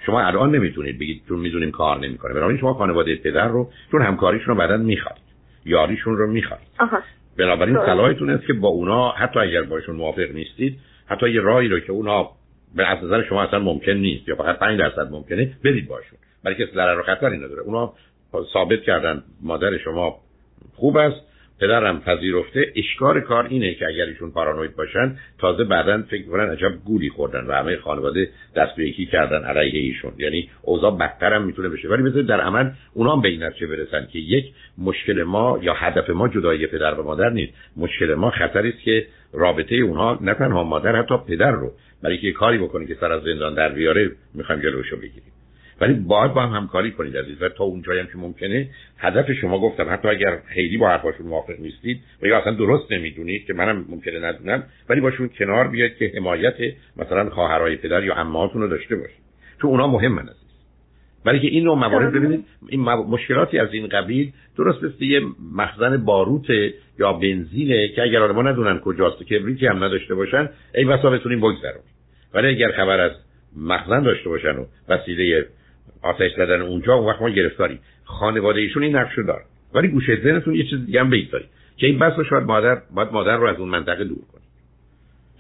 شما 0.06 0.22
الان 0.22 0.56
نمی‌تونید 0.56 1.00
بگید 1.00 1.22
چون 1.28 1.40
می‌دونیم 1.40 1.72
کار 1.72 2.00
نمی‌کنه. 2.00 2.34
بنابراین 2.34 2.60
شما 2.60 2.74
خانواده 2.74 3.16
پدر 3.16 3.48
رو 3.48 3.70
چون 3.92 4.02
همکاریشون 4.02 4.48
رو 4.48 4.56
بعدا 4.56 4.78
می‌خواید 4.78 5.22
یاریشون 5.66 6.18
رو 6.18 6.28
می‌خواید 6.28 6.68
بنابراین 7.38 7.76
صلاحتون 7.76 8.30
است 8.30 8.48
که 8.48 8.54
با 8.54 8.68
اونا 8.68 9.12
حتی 9.12 9.40
اگر 9.40 9.62
باشون 9.62 9.96
موافق 9.96 10.32
نیستید 10.34 10.80
حتی 11.06 11.30
یه 11.30 11.42
راهی 11.42 11.68
رو 11.68 11.80
که 11.80 11.92
اونا 11.92 12.30
به 12.76 12.88
از 12.88 13.04
نظر 13.04 13.24
شما 13.24 13.44
اصلا 13.44 13.60
ممکن 13.60 13.92
نیست 13.92 14.28
یا 14.28 14.36
فقط 14.36 14.60
5 14.60 14.80
درصد 14.80 15.12
ممکنه 15.12 15.52
بدید 15.64 15.88
باشون. 15.88 16.20
برای 16.44 16.58
که 16.58 16.70
ضرر 16.74 17.00
و 17.00 17.04
خطری 17.04 17.38
نداره. 17.38 17.62
اونا 17.62 17.94
ثابت 18.54 18.82
کردن 18.82 19.24
مادر 19.42 19.78
شما 19.78 20.20
خوب 20.76 20.98
است 20.98 21.22
پدرم 21.60 22.00
پذیرفته. 22.00 22.74
اشکار 22.76 23.22
کار 23.22 23.46
اینه 23.46 23.74
که 23.74 23.88
اگر 23.88 24.06
ایشون 24.06 24.32
پارانوید 24.32 24.76
باشن 24.76 25.16
تازه 25.40 25.64
بعدا 25.64 26.04
فکر 26.10 26.28
کنن 26.28 26.50
عجب 26.50 26.74
گولی 26.86 27.10
خوردن 27.10 27.46
و 27.48 27.52
همه 27.52 27.78
خانواده 27.78 28.30
دست 28.56 28.76
به 28.76 28.88
یکی 28.88 29.06
کردن 29.06 29.44
علیه 29.44 29.80
ایشون. 29.80 30.12
یعنی 30.18 30.50
اوضاع 30.62 30.98
بدتر 30.98 31.34
هم 31.34 31.44
می‌تونه 31.44 31.70
بشه. 31.70 31.88
ولی 31.88 32.04
بذارید 32.04 32.28
در 32.28 32.42
عمل 32.42 32.70
اونا 32.94 33.16
هم 33.16 33.22
به 33.22 33.30
این 33.30 33.44
نتیجه 33.44 33.68
برسن 33.68 34.08
که 34.12 34.20
یک 34.20 34.46
مشکل 34.78 35.24
ما 35.24 35.60
یا 35.62 35.74
هدف 35.74 36.10
ما 36.10 36.28
جدایی 36.28 36.68
پدر 36.68 36.94
و 36.94 37.04
مادر 37.04 37.30
نیست. 37.30 37.54
مشکل 37.78 38.14
ما 38.14 38.30
خطری 38.30 38.70
است 38.70 38.82
که 38.82 39.08
رابطه 39.34 39.76
اونها 39.76 40.18
نه 40.22 40.34
تنها 40.34 40.64
مادر 40.64 40.96
حتی 40.96 41.16
پدر 41.28 41.52
رو. 41.52 41.72
برای 42.04 42.18
که 42.18 42.32
کاری 42.32 42.58
بکنه 42.58 42.86
که 42.86 42.96
سر 43.00 43.12
از 43.12 43.24
زندان 43.24 43.54
در 43.54 43.70
بیاره 43.70 44.12
می‌خوایم 44.34 44.62
جلوشو 44.62 44.98
بگیریم. 44.98 45.34
ولی 45.84 45.94
باید 45.94 46.34
با 46.34 46.42
هم 46.42 46.56
همکاری 46.56 46.92
کنید 46.92 47.18
عزیز 47.18 47.42
و 47.42 47.50
تا 47.50 47.64
اونجایی 47.64 48.00
هم 48.00 48.06
که 48.06 48.18
ممکنه 48.18 48.70
هدف 48.98 49.32
شما 49.32 49.60
گفتم 49.60 49.90
حتی 49.90 50.08
اگر 50.08 50.40
خیلی 50.46 50.78
با 50.78 50.90
حرفاشون 50.90 51.28
موافق 51.28 51.60
نیستید 51.60 52.02
و 52.22 52.28
یا 52.28 52.40
اصلا 52.40 52.54
درست 52.54 52.92
نمی‌دونید 52.92 53.46
که 53.46 53.54
منم 53.54 53.86
ممکنه 53.90 54.20
ندونم 54.20 54.64
ولی 54.90 55.02
باشون 55.02 55.30
کنار 55.40 55.68
بیاید 55.68 55.98
که 55.98 56.12
حمایت 56.16 56.54
مثلا 56.98 57.30
خواهرای 57.30 57.76
پدر 57.76 58.04
یا 58.04 58.14
عمهاتون 58.14 58.62
رو 58.62 58.68
داشته 58.68 58.96
باشید. 58.96 59.24
تو 59.60 59.68
اونا 59.68 59.88
مهم 59.88 60.20
عزیز. 60.20 60.34
ولی 61.26 61.40
که 61.40 61.48
این 61.48 61.64
نوع 61.64 61.78
موارد 61.78 62.14
ببینید 62.14 62.46
این 62.70 62.82
مشکلاتی 62.82 63.60
از 63.60 63.74
این 63.74 63.88
قبیل 63.88 64.32
درست 64.58 64.84
مثل 64.84 65.04
یه 65.04 65.22
مخزن 65.54 66.06
باروت 66.06 66.50
یا 67.00 67.14
بنزینه 67.14 67.88
که 67.88 68.02
اگر 68.02 68.22
آدم‌ها 68.22 68.42
ندونن 68.42 68.80
کجاست 68.80 69.24
کبریتی 69.24 69.68
هم 69.68 69.84
نداشته 69.84 70.16
باشن 70.16 70.50
ای 70.76 70.86
بسا 70.86 71.10
بتونیم 71.10 71.40
بگذرونیم. 71.40 71.94
ولی 72.34 72.48
اگر 72.48 72.72
خبر 72.72 73.00
از 73.00 73.12
مخزن 73.58 74.04
داشته 74.04 74.30
باشن 74.30 74.56
و 74.56 74.66
وسیله 74.90 75.46
آتش 76.04 76.32
زدن 76.38 76.62
اونجا 76.62 76.94
اون 76.94 77.06
وقت 77.06 77.22
ما 77.22 77.30
گرفتاری 77.30 77.80
خانواده 78.04 78.60
ایشون 78.60 78.84
این 78.84 78.96
نقش 78.96 79.20
دار. 79.28 79.42
ولی 79.74 79.88
گوشه 79.88 80.22
ذهنتون 80.24 80.56
یه 80.56 80.64
چیز 80.64 80.86
دیگه 80.86 81.00
هم 81.00 81.10
بگذارید. 81.10 81.50
که 81.78 81.88
این 81.88 82.00
بس 82.00 82.14
شاید 82.30 82.44
مادر 82.44 82.82
باید 82.96 83.12
مادر 83.12 83.38
رو 83.38 83.48
از 83.48 83.58
اون 83.58 83.70
منطقه 83.70 84.04
دور 84.04 84.18
کنید 84.34 84.44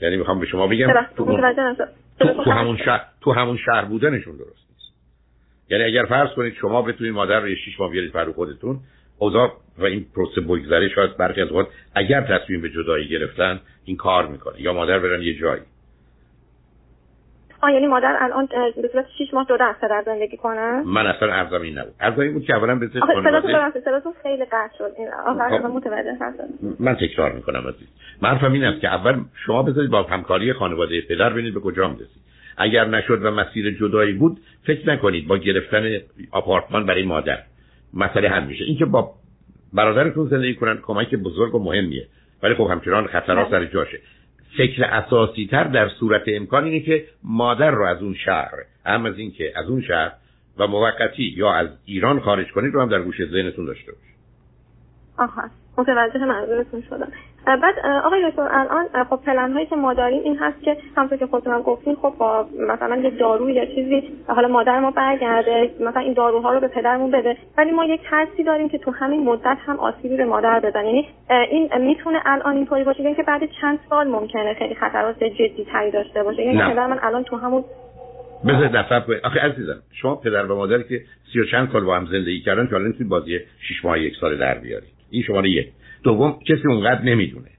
یعنی 0.02 0.18
می‌خوام 0.18 0.40
به 0.40 0.46
شما 0.46 0.68
بگم 0.68 0.88
تو, 1.18 1.26
تو, 2.44 2.52
همون 2.52 2.78
شهر 2.78 3.06
تو 3.22 3.32
همون 3.32 3.58
شهر 3.66 3.86
بودنشون 3.86 4.38
درست 4.38 4.68
نیست. 4.70 4.94
یعنی 5.70 5.84
اگر 5.84 6.06
فرض 6.06 6.30
کنید 6.30 6.54
شما 6.54 6.82
بتونید 6.82 7.14
مادر 7.14 7.40
رو 7.40 7.50
یه 7.50 7.56
شیش 7.56 7.80
ماه 7.80 7.92
بیارید 7.92 8.12
پر 8.12 8.32
خودتون 8.32 8.80
اوضاع 9.18 9.54
و 9.78 9.84
این 9.84 10.06
پروسه 10.16 10.42
بگذره 10.42 10.90
شاید 10.90 11.18
برخی 11.18 11.42
از 11.42 11.52
وقت 11.52 11.68
اگر 11.96 12.22
تصمیم 12.22 12.62
به 12.62 12.70
جدایی 12.70 13.08
گرفتن 13.08 13.60
این 13.86 13.98
کار 13.98 14.28
می‌کنه. 14.28 14.62
یا 14.62 14.74
مادر 14.74 15.00
برن 15.00 15.22
یه 15.22 15.40
جایی. 15.40 15.62
آ 17.64 17.70
یعنی 17.70 17.88
مادر 17.88 18.18
الان 18.22 18.48
به 18.82 18.90
صورت 18.92 19.06
6 19.18 19.34
ماه 19.34 19.46
جدا 19.50 19.66
از 19.66 19.76
پدر 19.82 20.04
زندگی 20.06 20.38
کنه؟ 20.38 20.84
من 20.86 21.08
اصلا 21.08 21.34
ارزم 21.34 21.62
این 21.62 21.78
نبود. 21.78 21.94
ارزم 22.00 22.22
این 22.22 22.34
بود 22.34 22.46
که 22.46 22.56
اولا 22.56 22.76
به 22.76 22.90
خانواده 23.00 23.80
صداتون 23.86 24.14
خیلی 24.24 24.46
قطع 24.46 24.78
شد. 24.78 24.92
این 24.98 25.08
آخر 25.26 25.60
خب. 25.60 25.66
متوجه 25.66 26.18
من 26.80 26.96
تکرار 26.96 27.32
می‌کنم 27.32 27.60
عزیز. 27.60 27.88
من 28.22 28.54
این 28.54 28.64
است 28.64 28.82
که 28.82 28.88
اول 28.88 29.20
شما 29.46 29.64
بذارید 29.64 29.92
با 29.92 30.04
همکاری 30.04 30.54
خانواده 30.54 31.02
پدر 31.02 31.30
ببینید 31.30 31.54
به 31.54 31.60
کجا 31.60 31.88
می‌رسید. 31.88 32.24
اگر 32.58 32.86
نشد 32.86 33.26
و 33.26 33.32
مسیر 33.32 33.78
جدایی 33.80 34.14
بود 34.14 34.40
فکر 34.64 34.90
نکنید 34.90 35.28
با 35.28 35.38
گرفتن 35.38 35.98
آپارتمان 36.32 36.86
برای 36.86 37.04
مادر. 37.04 37.40
مسئله 37.94 38.30
حل 38.30 38.44
میشه. 38.44 38.64
اینکه 38.64 38.86
با 38.86 39.12
برادرتون 39.74 40.28
زندگی 40.28 40.56
کنن 40.56 40.78
کمک 40.78 41.16
بزرگ 41.16 41.56
و 41.56 41.60
مهمیه. 41.60 42.08
ولی 42.44 42.56
خب 42.56 42.68
همچنان 42.72 43.08
خطرات 43.08 43.50
بله. 43.50 43.66
سر 43.66 43.74
جاشه. 43.74 44.00
فکر 44.58 44.84
اساسی 44.84 45.48
تر 45.52 45.64
در 45.64 45.90
صورت 45.90 46.24
امکان 46.28 46.64
اینه 46.64 46.80
که 46.80 47.06
مادر 47.24 47.72
رو 47.72 47.86
از 47.86 48.02
اون 48.02 48.14
شهر 48.14 48.52
هم 48.86 49.06
از 49.06 49.18
اینکه 49.18 49.54
از 49.56 49.70
اون 49.70 49.82
شهر 49.82 50.12
و 50.58 50.68
موقتی 50.68 51.34
یا 51.38 51.54
از 51.54 51.68
ایران 51.86 52.20
خارج 52.20 52.52
کنید 52.52 52.74
رو 52.74 52.82
هم 52.82 52.90
در 52.90 53.02
گوش 53.02 53.26
ذهنتون 53.26 53.66
داشته 53.66 53.92
باشید. 53.92 54.16
آها 55.18 55.50
متوجه 55.78 56.26
منظورتون 56.26 56.82
شدم. 56.90 57.12
بعد 57.46 57.80
آقای 58.06 58.30
دکتر 58.30 58.48
الان 58.52 59.04
خب 59.10 59.20
پلن 59.26 59.54
هایی 59.54 59.66
که 59.66 59.76
ما 59.76 59.94
داریم 59.94 60.24
این 60.24 60.38
هست 60.38 60.62
که 60.64 60.78
همونطور 60.98 61.18
که 61.18 61.26
خودتون 61.26 61.62
گفتین 61.62 61.96
خب 61.96 62.14
با 62.18 62.46
مثلا 62.60 62.96
یه 62.96 63.10
دارو 63.10 63.50
یا 63.50 63.66
چیزی 63.66 64.04
حالا 64.28 64.48
مادر 64.48 64.80
ما 64.80 64.92
برگرده 64.92 65.72
مثلا 65.80 66.02
این 66.02 66.14
داروها 66.14 66.54
رو 66.54 66.60
به 66.60 66.68
پدرمون 66.68 67.12
بده 67.12 67.38
ولی 67.58 67.72
ما 67.72 67.86
یک 67.86 68.02
ترسی 68.10 68.44
داریم 68.44 68.70
که 68.70 68.78
تو 68.78 68.92
همین 68.92 69.24
مدت 69.24 69.58
هم 69.66 69.80
آسیبی 69.80 70.18
به 70.18 70.26
مادر 70.26 70.60
بزنه. 70.60 70.86
یعنی 70.86 71.08
این 71.50 71.70
می‌تونه 71.78 72.22
الان 72.26 72.56
اینطوری 72.56 72.84
باشه 72.84 73.02
یعنی 73.02 73.16
که 73.16 73.24
بعد 73.24 73.42
چند 73.62 73.80
سال 73.90 74.08
ممکنه 74.08 74.54
خیلی 74.54 74.76
خطرات 74.76 75.24
جدی 75.24 75.68
تری 75.72 75.92
داشته 75.92 76.24
باشه. 76.24 76.42
یعنی 76.42 76.74
پدر 76.74 76.88
من 76.88 77.00
الان 77.02 77.24
تو 77.24 77.38
همون 77.38 77.64
بذار 78.48 78.68
دفعه 78.68 79.20
آخه 79.24 79.40
عزیزم 79.40 79.78
شما 79.92 80.16
پدر 80.16 80.52
و 80.52 80.56
مادری 80.56 80.84
که 80.84 81.02
سی 81.34 81.40
و 81.40 81.46
چند 81.46 81.70
سال 81.72 81.84
با 81.84 81.96
هم 81.96 82.06
زندگی 82.06 82.42
کردن 82.42 82.68
که 82.68 82.76
الان 82.76 82.94
بازی 83.10 83.40
شش 83.60 83.86
ماه 83.86 84.00
یک 84.00 84.14
سال 84.22 84.38
در 84.38 84.58
بیارید. 84.58 84.90
این 85.12 85.24
شماره 85.24 85.50
یک. 85.50 85.68
دوم 86.04 86.40
کسی 86.48 86.68
اونقدر 86.68 87.02
نمی‌دونه. 87.02 87.50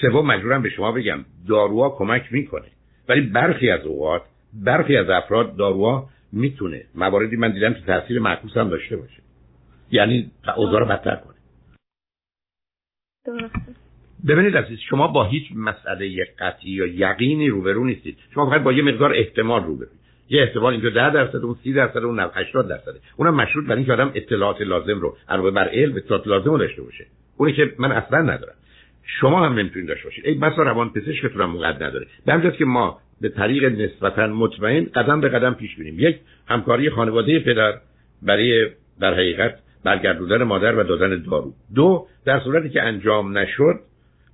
سوم 0.00 0.26
مجبورم 0.26 0.62
به 0.62 0.70
شما 0.70 0.92
بگم 0.92 1.24
داروها 1.48 1.90
کمک 1.90 2.32
می‌کنه. 2.32 2.68
ولی 3.08 3.20
برخی 3.20 3.70
از 3.70 3.86
اوقات 3.86 4.22
برخی 4.52 4.96
از 4.96 5.10
افراد 5.10 5.56
داروها 5.56 6.08
می‌تونه. 6.32 6.84
مواردی 6.94 7.36
من 7.36 7.52
دیدم 7.52 7.74
که 7.74 7.80
تاثیر 7.80 8.18
معکوس 8.18 8.56
هم 8.56 8.68
داشته 8.68 8.96
باشه. 8.96 9.22
یعنی 9.90 10.30
اوضاع 10.56 10.80
رو 10.80 10.86
بدتر 10.86 11.16
کنه. 11.16 11.34
ببینید 14.28 14.56
عزیز 14.56 14.78
شما 14.78 15.08
با 15.08 15.24
هیچ 15.24 15.44
مسئله 15.56 16.26
قطعی 16.38 16.70
یا 16.70 16.86
یقینی 16.86 17.48
روبرو 17.48 17.84
نیستید. 17.84 18.18
شما 18.34 18.50
فقط 18.50 18.62
با 18.62 18.72
یه 18.72 18.82
مقدار 18.82 19.14
احتمال 19.14 19.64
روبرو. 19.64 19.88
یه 20.28 20.42
احتمال 20.42 20.72
اینجا 20.72 20.90
10 20.90 21.10
درصد 21.10 21.36
اون 21.36 21.56
30 21.62 21.72
درصد 21.72 21.96
اون 21.96 22.20
80 22.20 22.68
درصد 22.68 22.94
اونم 23.16 23.34
مشروط 23.34 23.66
بر 23.66 23.76
اینکه 23.76 23.92
آدم 23.92 24.12
اطلاعات 24.14 24.60
لازم 24.60 25.00
رو 25.00 25.16
علاوه 25.28 25.50
بر 25.50 25.68
علم 25.68 25.96
اطلاعات 25.96 26.26
لازم 26.26 26.50
رو 26.50 26.58
داشته 26.58 26.82
باشه. 26.82 27.06
اونی 27.40 27.52
که 27.52 27.72
من 27.78 27.92
اصلا 27.92 28.18
ندارم. 28.18 28.54
شما 29.20 29.46
هم 29.46 29.58
نمی‌تونید 29.58 29.88
داشته 29.88 30.04
باشید. 30.04 30.26
ای 30.26 30.34
بسا 30.34 30.62
روان 30.62 30.92
پزشکتون 30.92 31.42
هم 31.42 31.50
اونقدر 31.50 31.86
نداره. 31.86 32.06
به 32.26 32.50
که 32.58 32.64
ما 32.64 32.98
به 33.20 33.28
طریق 33.28 33.64
نسبتا 33.64 34.26
مطمئن 34.26 34.84
قدم 34.84 35.20
به 35.20 35.28
قدم 35.28 35.54
پیش 35.54 35.76
بریم 35.76 35.94
یک 35.98 36.16
همکاری 36.48 36.90
خانواده 36.90 37.38
پدر 37.38 37.74
برای 38.22 38.68
در 39.00 39.14
حقیقت 39.14 39.58
برگردوندن 39.84 40.42
مادر 40.42 40.74
و 40.74 40.82
دادن 40.82 41.22
دارو. 41.22 41.52
دو 41.74 42.06
در 42.24 42.40
صورتی 42.40 42.68
که 42.68 42.82
انجام 42.82 43.38
نشد 43.38 43.80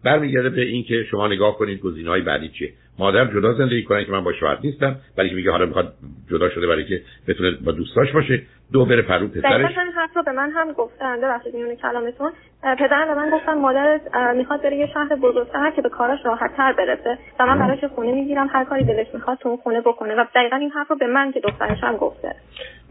برمیگرده 0.04 0.50
به 0.50 0.62
اینکه 0.62 1.04
شما 1.10 1.28
نگاه 1.28 1.58
کنید 1.58 1.80
گزینه‌های 1.80 2.20
بعدی 2.20 2.48
چیه. 2.48 2.72
مادر 2.98 3.24
جدا 3.24 3.52
زندگی 3.54 3.82
کنه 3.82 4.04
که 4.04 4.12
من 4.12 4.24
با 4.24 4.32
شوهر 4.32 4.58
نیستم 4.64 4.96
ولی 5.18 5.28
که 5.28 5.34
میگه 5.34 5.50
حالا 5.50 5.66
می‌خواد 5.66 5.94
جدا 6.30 6.50
شده 6.50 6.66
برای 6.66 6.84
که 6.84 7.02
بتونه 7.28 7.50
با 7.50 7.72
دوستاش 7.72 8.12
باشه. 8.12 8.42
دو 8.72 8.84
بره 8.84 9.02
پرو 9.02 9.28
پسرش. 9.28 9.44
همین 9.44 9.92
حرف 9.92 10.16
رو 10.16 10.22
به 10.22 10.32
من 10.32 10.50
هم 10.50 10.72
گفتن. 10.72 11.20
ببخشید 11.20 11.54
میونه 11.54 11.76
کلامتون. 11.76 12.32
پدرم 12.78 13.08
به 13.08 13.14
من 13.14 13.30
گفتن 13.30 13.54
مادرت 13.54 14.00
می‌خواد 14.36 14.62
بره 14.62 14.76
یه 14.76 14.86
شهر 14.86 15.16
بزرگتر 15.16 15.72
که 15.76 15.82
به 15.82 15.88
کارش 15.88 16.18
راحتتر 16.24 16.72
برسه. 16.72 17.18
و 17.40 17.46
من 17.46 17.58
براش 17.58 17.84
خونه 17.84 18.12
می‌گیرم. 18.12 18.48
هر 18.52 18.64
کاری 18.64 18.84
دلش 18.84 19.06
می‌خواد 19.14 19.38
تو 19.38 19.48
اون 19.48 19.58
خونه 19.58 19.80
بکنه. 19.80 20.14
و 20.14 20.24
دقیقا 20.34 20.56
این 20.56 20.70
حرف 20.70 20.90
رو 20.90 20.96
به 20.96 21.06
من 21.06 21.32
که 21.32 21.40
دخترش 21.40 21.78
هم 21.82 21.96
گفته. 21.96 22.34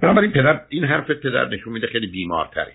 بنابراین 0.02 0.32
پدر 0.32 0.62
این 0.70 0.84
حرف 0.84 1.12
پدر 1.12 1.48
نشون 1.50 1.74
میده 1.74 1.88
خیلی 1.88 2.08
بیمارتره. 2.08 2.72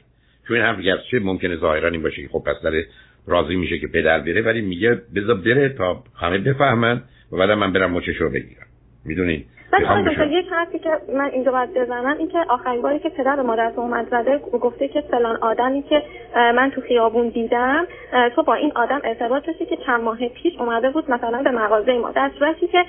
چون 0.49 0.57
این 0.57 0.67
حرف 0.67 0.81
گرچه 0.81 1.19
ممکنه 1.21 1.57
ظاهرا 1.57 1.89
این 1.89 2.03
باشه 2.03 2.23
که 2.23 2.29
خب 2.29 2.43
پس 2.47 2.63
داره 2.63 2.87
راضی 3.27 3.57
میشه 3.57 3.79
که 3.79 3.87
پدر 3.87 4.21
بره 4.21 4.43
ولی 4.43 4.61
میگه 4.61 5.01
بذار 5.15 5.37
بره 5.37 5.69
تا 5.69 6.05
همه 6.21 6.39
بفهمن 6.39 7.03
و 7.33 7.37
بعد 7.37 7.51
من 7.51 7.73
برم 7.73 7.91
مچش 7.91 8.17
رو 8.17 8.31
بگیرم. 8.31 8.67
می‌دونین 9.05 9.45
من 9.73 10.31
یک 10.31 10.49
حرفی 10.53 10.79
که 10.79 10.91
من 11.15 11.31
اینجا 11.31 11.53
باید 11.53 11.75
بزنم 11.75 12.17
این 12.19 12.29
که 12.29 12.39
آخرین 12.49 12.83
باری 12.83 12.99
که 12.99 13.09
پدر 13.09 13.37
به 13.37 13.43
مادر 13.43 13.73
اومد 13.77 14.09
زده 14.11 14.39
گفته 14.39 14.89
که 14.89 15.01
فلان 15.01 15.37
آدمی 15.37 15.83
که 15.83 16.03
من 16.37 16.71
تو 16.71 16.81
خیابون 16.81 17.29
دیدم 17.29 17.87
تو 18.35 18.43
با 18.43 18.55
این 18.55 18.73
آدم 18.75 19.01
ارتباط 19.05 19.47
داشتی 19.47 19.67
که 19.67 19.77
چند 19.77 20.01
ماه 20.01 20.29
پیش 20.29 20.61
اومده 20.61 20.91
بود 20.91 21.11
مثلا 21.11 21.43
به 21.43 21.51
مغازه 21.51 21.99
ما. 21.99 22.11
در 22.11 22.31
صورتی 22.39 22.67
که 22.67 22.85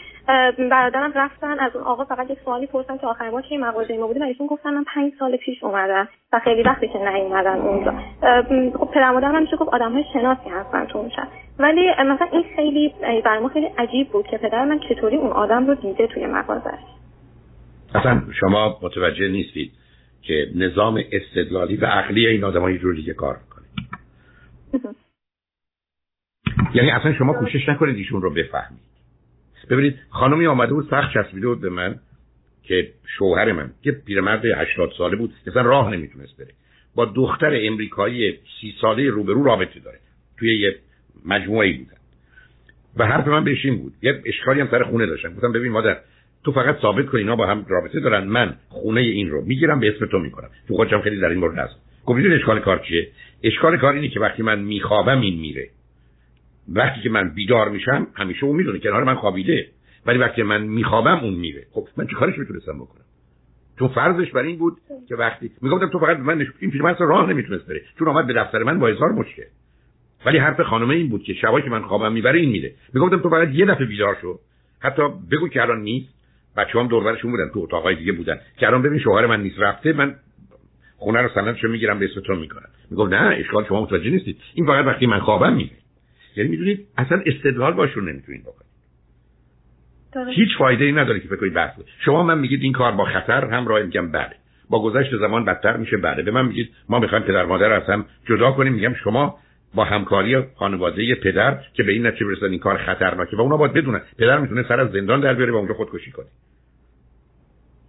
برادرم 0.70 1.12
رفتن 1.16 1.60
از 1.60 1.76
اون 1.76 1.86
آقا 1.86 2.06
فقط 2.06 2.30
یک 2.30 2.40
سوالی 2.46 2.68
پرسن 2.68 2.98
که 2.98 3.08
آخرین 3.08 3.32
بار 3.32 3.42
که 3.42 3.58
مغازه 3.58 3.98
ما 3.98 4.08
بودیم؟ 4.08 4.24
و 4.24 4.26
ایشون 4.26 4.48
گفتن 4.48 4.74
من 4.74 4.84
پنج 4.84 5.14
سال 5.20 5.38
پیش 5.38 5.64
اومدم. 5.64 6.08
و 6.34 6.40
خیلی 6.40 6.64
وقتی 6.64 6.88
که 6.88 7.00
نیومدن 7.00 7.60
اونجا. 7.60 7.94
خب 8.80 8.92
پدر 8.94 9.12
مادرم 9.12 9.36
هم 9.36 9.42
میشه 9.42 9.58
گفت 9.58 9.74
آدم 9.74 9.94
های 9.94 10.04
شناسی 10.14 10.50
هستن 10.50 10.86
تو 10.86 10.98
اون 10.98 11.12
ولی 11.60 11.90
مثلا 11.90 12.28
این 12.32 12.44
خیلی 12.56 12.94
برای 13.26 13.40
ما 13.40 13.50
خیلی 13.50 13.66
عجیب 13.66 14.10
بود 14.10 14.28
که 14.28 14.38
پدر 14.38 14.66
من 14.66 14.80
چطوری 14.90 15.16
اون 15.16 15.32
آدم 15.32 15.68
رو 15.68 15.76
دیده 15.76 16.08
توی 16.08 16.26
مغازه 16.26 16.74
اصلا 17.96 18.22
شما 18.40 18.80
متوجه 18.82 19.28
نیستید 19.28 19.72
که 20.22 20.48
نظام 20.56 21.04
استدلالی 21.12 21.78
و 21.78 21.86
عقلی 21.86 22.28
این 22.28 22.44
آدم 22.44 22.62
های 22.62 22.78
جور 22.78 22.96
دیگه 22.96 23.14
کار 23.14 23.38
می‌کنه. 23.44 23.66
یعنی 26.74 26.92
اصلا 26.92 27.14
شما 27.14 27.34
کوشش 27.34 27.70
نکنید 27.70 27.96
ایشون 27.96 28.22
رو 28.22 28.34
بفهمید. 28.34 28.80
ببینید 29.70 30.00
خانمی 30.10 30.48
آمده 30.48 30.74
بود 30.74 30.88
سخت 30.90 31.14
چسبیده 31.14 31.48
بود 31.48 31.62
به 31.62 31.70
من. 31.70 32.00
که 32.64 32.92
شوهر 33.18 33.52
من 33.52 33.72
که 33.84 33.92
پیرمرد 33.92 34.46
80 34.46 34.92
ساله 34.98 35.16
بود 35.16 35.34
اصلا 35.48 35.62
راه 35.62 35.92
نمی‌تونست 35.92 36.38
بره. 36.38 36.54
با 36.96 37.06
دختر 37.06 37.60
امریکایی 37.68 38.40
سی 38.62 38.76
ساله 38.82 39.10
روبرو 39.10 39.44
رابطه 39.44 39.80
داره. 39.80 39.98
توی 40.40 40.60
یه 40.60 40.76
مجموعه 41.26 41.78
بودن. 41.78 41.98
و 42.98 43.06
حرف 43.06 43.28
من 43.28 43.44
بهش 43.44 43.66
این 43.66 43.78
بود. 43.78 43.94
یه 44.02 44.22
اشکالی 44.26 44.62
هم 44.62 44.68
سر 44.72 44.84
خونه 44.84 45.06
داشتن 45.06 45.34
گفتم 45.34 45.52
ببین 45.52 45.72
مادر 45.72 45.98
تو 46.44 46.52
فقط 46.52 46.82
ثابت 46.82 47.06
کن 47.06 47.18
اینا 47.18 47.36
با 47.36 47.48
هم 47.48 47.66
رابطه 47.70 48.00
دارن. 48.00 48.24
من 48.24 48.56
خونه 48.70 49.02
این 49.02 49.30
رو 49.30 49.46
می‌گیرم 49.46 49.80
به 49.80 49.96
اسم 49.96 50.06
تو 50.06 50.20
می‌کنم. 50.20 50.50
تو 50.68 50.76
خودم 50.76 51.02
خیلی 51.02 51.20
در 51.20 51.30
این 51.30 51.40
مورد 51.40 51.58
هست. 51.58 51.76
گفت 52.06 52.20
اشکال 52.26 52.60
کار 52.60 52.80
چیه؟ 52.88 53.08
اشکال 53.44 53.78
کار 53.78 53.94
اینه 53.94 54.08
که 54.08 54.20
وقتی 54.20 54.44
من 54.44 54.60
میخوابم 54.60 55.22
این 55.22 55.40
میره. 55.40 55.70
وقتی 56.70 57.02
که 57.02 57.10
من 57.10 57.34
بیدار 57.34 57.70
میشم 57.70 58.08
همیشه 58.16 58.44
اون 58.44 58.56
می‌دونه. 58.56 58.80
کنار 58.80 59.04
من 59.04 59.16
خوابیده. 59.16 59.68
ولی 60.06 60.18
وقتی 60.18 60.44
من 60.44 60.62
میخوابم 60.62 61.20
اون 61.20 61.34
میره. 61.34 61.68
خب 61.72 61.88
من 61.98 62.08
چیکارش 62.08 62.40
می‌تونستم 62.40 62.76
بکنم؟ 62.80 63.02
تو 63.78 63.88
فرضش 63.88 64.32
بر 64.32 64.42
این 64.42 64.58
بود 64.58 64.78
که 65.10 65.16
وقتی 65.16 65.52
می‌گفتم 65.62 65.90
تو 65.90 66.00
فقط 66.00 66.18
من 66.18 66.48
این 66.60 66.72
پیرمرد 66.72 66.98
راه 67.00 67.30
نمی‌تونست 67.30 67.68
بره. 67.68 67.82
چون 68.00 68.08
اومد 68.08 68.28
به 68.28 68.34
دفتر 68.34 68.64
من 68.64 68.80
با 68.80 68.88
هزار 68.88 69.12
مشکل. 69.12 69.44
ولی 70.26 70.38
حرف 70.38 70.62
خانمه 70.62 70.96
این 70.96 71.10
بود 71.10 71.24
که 71.24 71.34
شبایی 71.34 71.64
که 71.64 71.70
من 71.70 71.82
خوابم 71.82 72.14
می‌بره 72.14 72.40
این 72.40 72.50
میره. 72.50 72.74
می‌گفتم 72.94 73.20
تو 73.20 73.30
فقط 73.30 73.50
یه 73.54 73.66
دفعه 73.66 73.86
بیدار 73.86 74.18
شو. 74.22 74.40
حتی 74.80 75.02
بگو 75.32 75.48
که 75.48 75.62
الان 75.62 75.82
نیست. 75.82 76.14
بچه 76.58 76.80
هم 76.80 76.88
دور 76.88 77.04
برشون 77.04 77.32
بودن. 77.32 77.50
تو 77.54 77.60
اتاقای 77.60 77.96
دیگه 77.96 78.12
بودن. 78.12 78.40
که 78.58 78.68
الان 78.68 78.82
ببین 78.82 79.00
شوهر 79.00 79.26
من 79.26 79.44
نیست. 79.44 79.60
رفته 79.60 79.94
من 79.94 80.16
خونه 80.98 81.22
رو 81.22 81.30
سندشو 81.36 81.68
می‌گیرم 81.68 82.00
به 82.00 82.06
اسم 82.06 82.22
تو 82.22 82.36
می‌کنم. 82.36 82.70
می‌گفت 82.92 83.14
نه 83.14 83.36
اشکال 83.36 83.66
شما 83.66 83.82
متوجه 83.82 84.10
نیستید. 84.10 84.38
این 84.54 84.66
فقط 84.66 84.86
وقتی 84.86 85.06
من 85.06 85.20
خوابم 85.20 85.54
میره. 85.54 85.72
یعنی 86.36 86.50
می‌دونید 86.50 86.88
اصلا 86.98 87.22
استدلال 87.26 87.74
باشون 87.74 88.10
نمی‌تونید 88.10 88.42
بکنید. 88.42 88.61
هیچ 90.36 90.50
فایده 90.58 90.86
ای 90.86 90.92
نداره 90.92 91.20
که 91.20 91.28
فکر 91.28 91.40
کنید 91.40 91.54
بحث 91.54 91.80
شما 92.06 92.24
من 92.24 92.40
میگید 92.40 92.62
این 92.62 92.74
کار 92.74 92.92
با 92.92 93.06
خطر 93.06 93.46
هم 93.46 93.68
راه 93.68 93.84
میگم 93.84 94.12
بله. 94.12 94.36
با 94.70 94.84
گذشت 94.84 95.18
زمان 95.18 95.46
بدتر 95.46 95.78
میشه 95.78 95.98
بله. 95.98 96.24
به 96.24 96.32
من 96.32 96.46
میگید 96.46 96.70
ما 96.90 97.00
می‌خوایم 97.00 97.24
پدر 97.24 97.46
مادر 97.46 97.74
از 97.74 97.84
هم 97.84 98.06
جدا 98.26 98.52
کنیم. 98.52 98.74
میگم 98.74 98.94
شما 98.94 99.40
با 99.76 99.84
همکاری 99.84 100.42
خانواده 100.56 101.16
پدر 101.16 101.60
که 101.74 101.84
به 101.84 101.92
این 101.92 102.08
نتیجه 102.08 102.26
برسن 102.26 102.46
این 102.46 102.60
کار 102.60 102.78
خطرناکه 102.78 103.38
و 103.38 103.42
اونا 103.42 103.58
باید 103.58 103.74
بدونن. 103.74 104.02
پدر 104.18 104.40
می‌تونه 104.40 104.64
سر 104.64 104.80
از 104.80 104.92
زندان 104.92 105.22
در 105.22 105.34
بیاره 105.34 105.52
و 105.52 105.56
اونجا 105.56 105.74
خودکشی 105.74 106.12
کنه. 106.12 106.28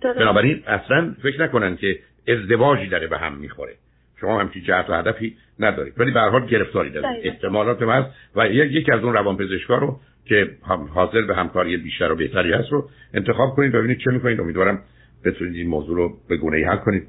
بنابراین 0.02 0.62
اصلا 0.66 1.14
فکر 1.22 1.42
نکنن 1.42 1.76
که 1.76 1.98
ازدواجی 2.28 2.86
داره 2.86 3.06
به 3.06 3.18
هم 3.18 3.34
می‌خوره. 3.34 3.72
شما 4.20 4.40
همچین 4.40 4.62
جهت 4.62 4.90
و 4.90 4.94
هدفی 4.94 5.36
ندارید. 5.60 6.00
ولی 6.00 6.10
به 6.10 6.20
هر 6.20 6.28
حال 6.28 6.46
گرفتاری 6.46 6.90
دارید. 6.90 7.26
احتمالات 7.26 7.82
هست 7.82 8.10
و 8.36 8.48
یکی 8.48 8.92
از 8.92 9.04
اون 9.04 9.12
روانپزشکا 9.12 9.78
رو 9.78 10.00
که 10.24 10.50
حاضر 10.94 11.22
به 11.22 11.34
همکاری 11.34 11.76
بیشتر 11.76 12.12
و 12.12 12.16
بهتری 12.16 12.52
هست 12.52 12.72
رو 12.72 12.88
انتخاب 13.14 13.56
کنید 13.56 13.72
ببینید 13.72 13.98
چه 13.98 14.10
می‌کنید. 14.10 14.40
امیدوارم 14.40 14.82
بتونید 15.24 15.54
این 15.54 15.68
موضوع 15.68 15.96
رو 15.96 16.12
به 16.28 16.36
گونه 16.36 16.56
ای 16.56 16.64
حل 16.64 16.76
کنید. 16.76 17.08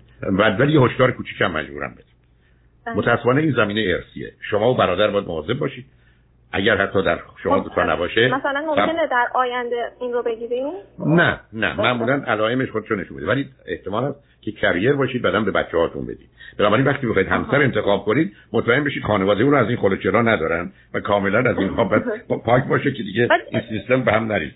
ولی 0.59 0.73
یه 0.73 0.81
هشدار 0.81 1.11
کوچیکم 1.11 1.51
مجبورم 1.51 1.91
بدم. 1.91 2.03
بله. 2.85 2.95
متاسفانه 2.95 3.41
این 3.41 3.51
زمینه 3.51 3.81
ارسیه 3.81 4.31
شما 4.49 4.73
و 4.73 4.77
برادر 4.77 5.07
باید 5.07 5.27
مواظب 5.27 5.53
باشید. 5.53 5.85
اگر 6.51 6.77
حتی 6.77 7.03
در 7.03 7.19
شما 7.43 7.57
خب، 7.57 7.63
دوتا 7.63 7.83
نباشه 7.83 8.27
مثلا 8.27 8.63
ممکنه 8.67 9.07
در 9.11 9.27
آینده 9.33 9.91
این 10.01 10.13
رو 10.13 10.23
بگیریم؟ 10.23 10.73
نه 10.99 11.39
نه. 11.53 11.73
معمولا 11.73 12.23
علائمش 12.27 12.71
خودشون 12.71 12.99
نشون 12.99 13.17
میده. 13.17 13.27
ولی 13.27 13.49
احتمال 13.65 14.03
هست 14.03 14.32
که 14.45 14.51
کریر 14.51 14.93
باشید 14.93 15.21
بعدا 15.21 15.41
به 15.41 15.51
بچه 15.51 15.77
هاتون 15.77 16.05
بدید. 16.05 16.29
بنابراین 16.59 16.85
وقتی 16.85 17.07
بخواید 17.07 17.27
همسر 17.27 17.61
انتخاب 17.61 18.05
کنید 18.05 18.33
مطمئن 18.53 18.83
بشید 18.83 19.03
خانواده 19.03 19.43
اون 19.43 19.51
رو 19.51 19.57
از 19.57 19.67
این 19.67 19.77
خلوچرا 19.77 20.21
ندارن 20.21 20.71
و 20.93 20.99
کاملا 20.99 21.39
از 21.39 21.57
این 21.57 21.75
پاک 22.45 22.63
باشه 22.63 22.91
که 22.91 23.03
دیگه 23.03 23.29
این 23.51 23.61
سیستم 23.69 24.01
به 24.01 24.11
هم 24.11 24.31
نریزه 24.31 24.55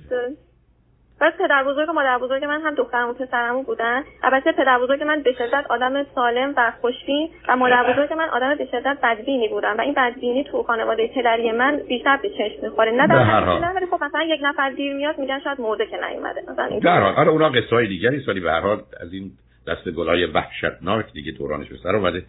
بس 1.22 1.34
پدر 1.40 1.64
بزرگ 1.64 1.90
و 1.90 1.94
مادر 1.94 2.18
بزرگ 2.18 2.46
من 2.46 2.62
هم 2.62 2.76
دخترم 2.76 3.10
و 3.10 3.14
پسرمو 3.14 3.64
بودن. 3.64 4.04
البته 4.24 4.52
پدر 4.52 4.80
بزرگ 4.80 5.04
من 5.04 5.22
به 5.22 5.34
شدت 5.34 5.66
آدم 5.70 6.04
سالم 6.16 6.54
و 6.58 6.74
خوشبین 6.82 7.30
و 7.48 7.56
مادر 7.56 7.94
بزرگ 7.94 8.14
من 8.14 8.30
آدم 8.30 8.56
به 8.56 8.66
شدت 8.66 8.98
بدبینی 9.04 9.48
بودن 9.48 9.76
و 9.78 9.82
این 9.82 9.94
بدبینی 9.94 10.44
تو 10.44 10.64
خانواده 10.64 11.08
پدری 11.16 11.52
من 11.52 11.80
بیشتر 11.88 12.18
به 12.18 12.30
چشم 12.30 12.62
می‌خوره. 12.64 12.92
نه 12.92 13.08
در 13.08 13.24
حال. 13.24 13.76
ولی 13.76 13.86
خب 13.86 14.04
مثلا 14.04 14.24
یک 14.24 14.40
نفر 14.44 14.70
دیر 14.70 14.94
میاد 14.94 15.20
میگن 15.20 15.40
شاید 15.40 15.62
مرده 15.62 15.86
که 15.86 15.98
نیومده. 16.10 16.42
مثلا 16.52 16.80
در 16.80 17.02
حال. 17.02 17.14
آره 17.16 17.30
اونا 17.30 17.50
قصه 17.50 17.76
های 17.76 17.88
دیگری 17.88 18.20
سالی 18.20 18.40
به 18.40 18.52
هر 18.52 18.60
حال 18.60 18.78
از 19.02 19.14
این 19.14 19.32
دست 19.68 19.90
گلای 19.90 20.26
وحشتناک 20.26 21.14
دیگه 21.14 21.32
دورانش 21.32 21.70
به 21.70 21.78
سر 21.84 21.96
اومده. 21.96 22.24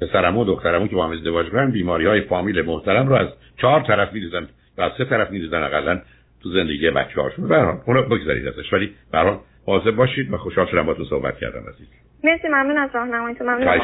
پسرمو 0.00 0.42
و 0.42 0.44
دخترمو 0.44 0.88
که 0.88 0.96
با 0.96 1.06
هم 1.06 1.12
ازدواج 1.12 1.46
کردن 1.46 1.70
بیماری 1.70 2.06
های 2.06 2.20
فامیل 2.20 2.62
محترم 2.62 3.08
رو 3.08 3.14
از 3.14 3.28
چهار 3.56 3.80
طرف 3.80 4.12
می‌دیدن 4.12 4.48
و 4.78 4.82
از 4.82 4.92
سه 4.98 5.04
طرف 5.04 5.30
می‌دیدن 5.30 5.62
اقلا 5.62 6.00
تو 6.42 6.50
زندگی 6.50 6.90
بچه 6.90 7.20
هاشون 7.20 7.48
برحال 7.48 7.80
اونو 7.86 8.02
بگذارید 8.02 8.48
ازش. 8.48 8.72
ولی 8.72 8.94
برحال 9.12 9.38
واضح 9.66 9.90
باشید 9.90 10.32
و 10.32 10.36
خوشحال 10.36 10.66
شدم 10.66 10.86
با 10.86 10.94
تو 10.94 11.04
صحبت 11.04 11.38
کردم 11.38 11.62
عزیز. 11.74 11.86
مرسی 12.24 12.48
ممنون 12.48 12.78
از 12.78 12.90
راهنماییتون. 12.94 13.46
ممنون 13.46 13.68
از 13.68 13.80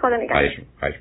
خدا 0.00 0.16
نگهدار. 0.16 0.94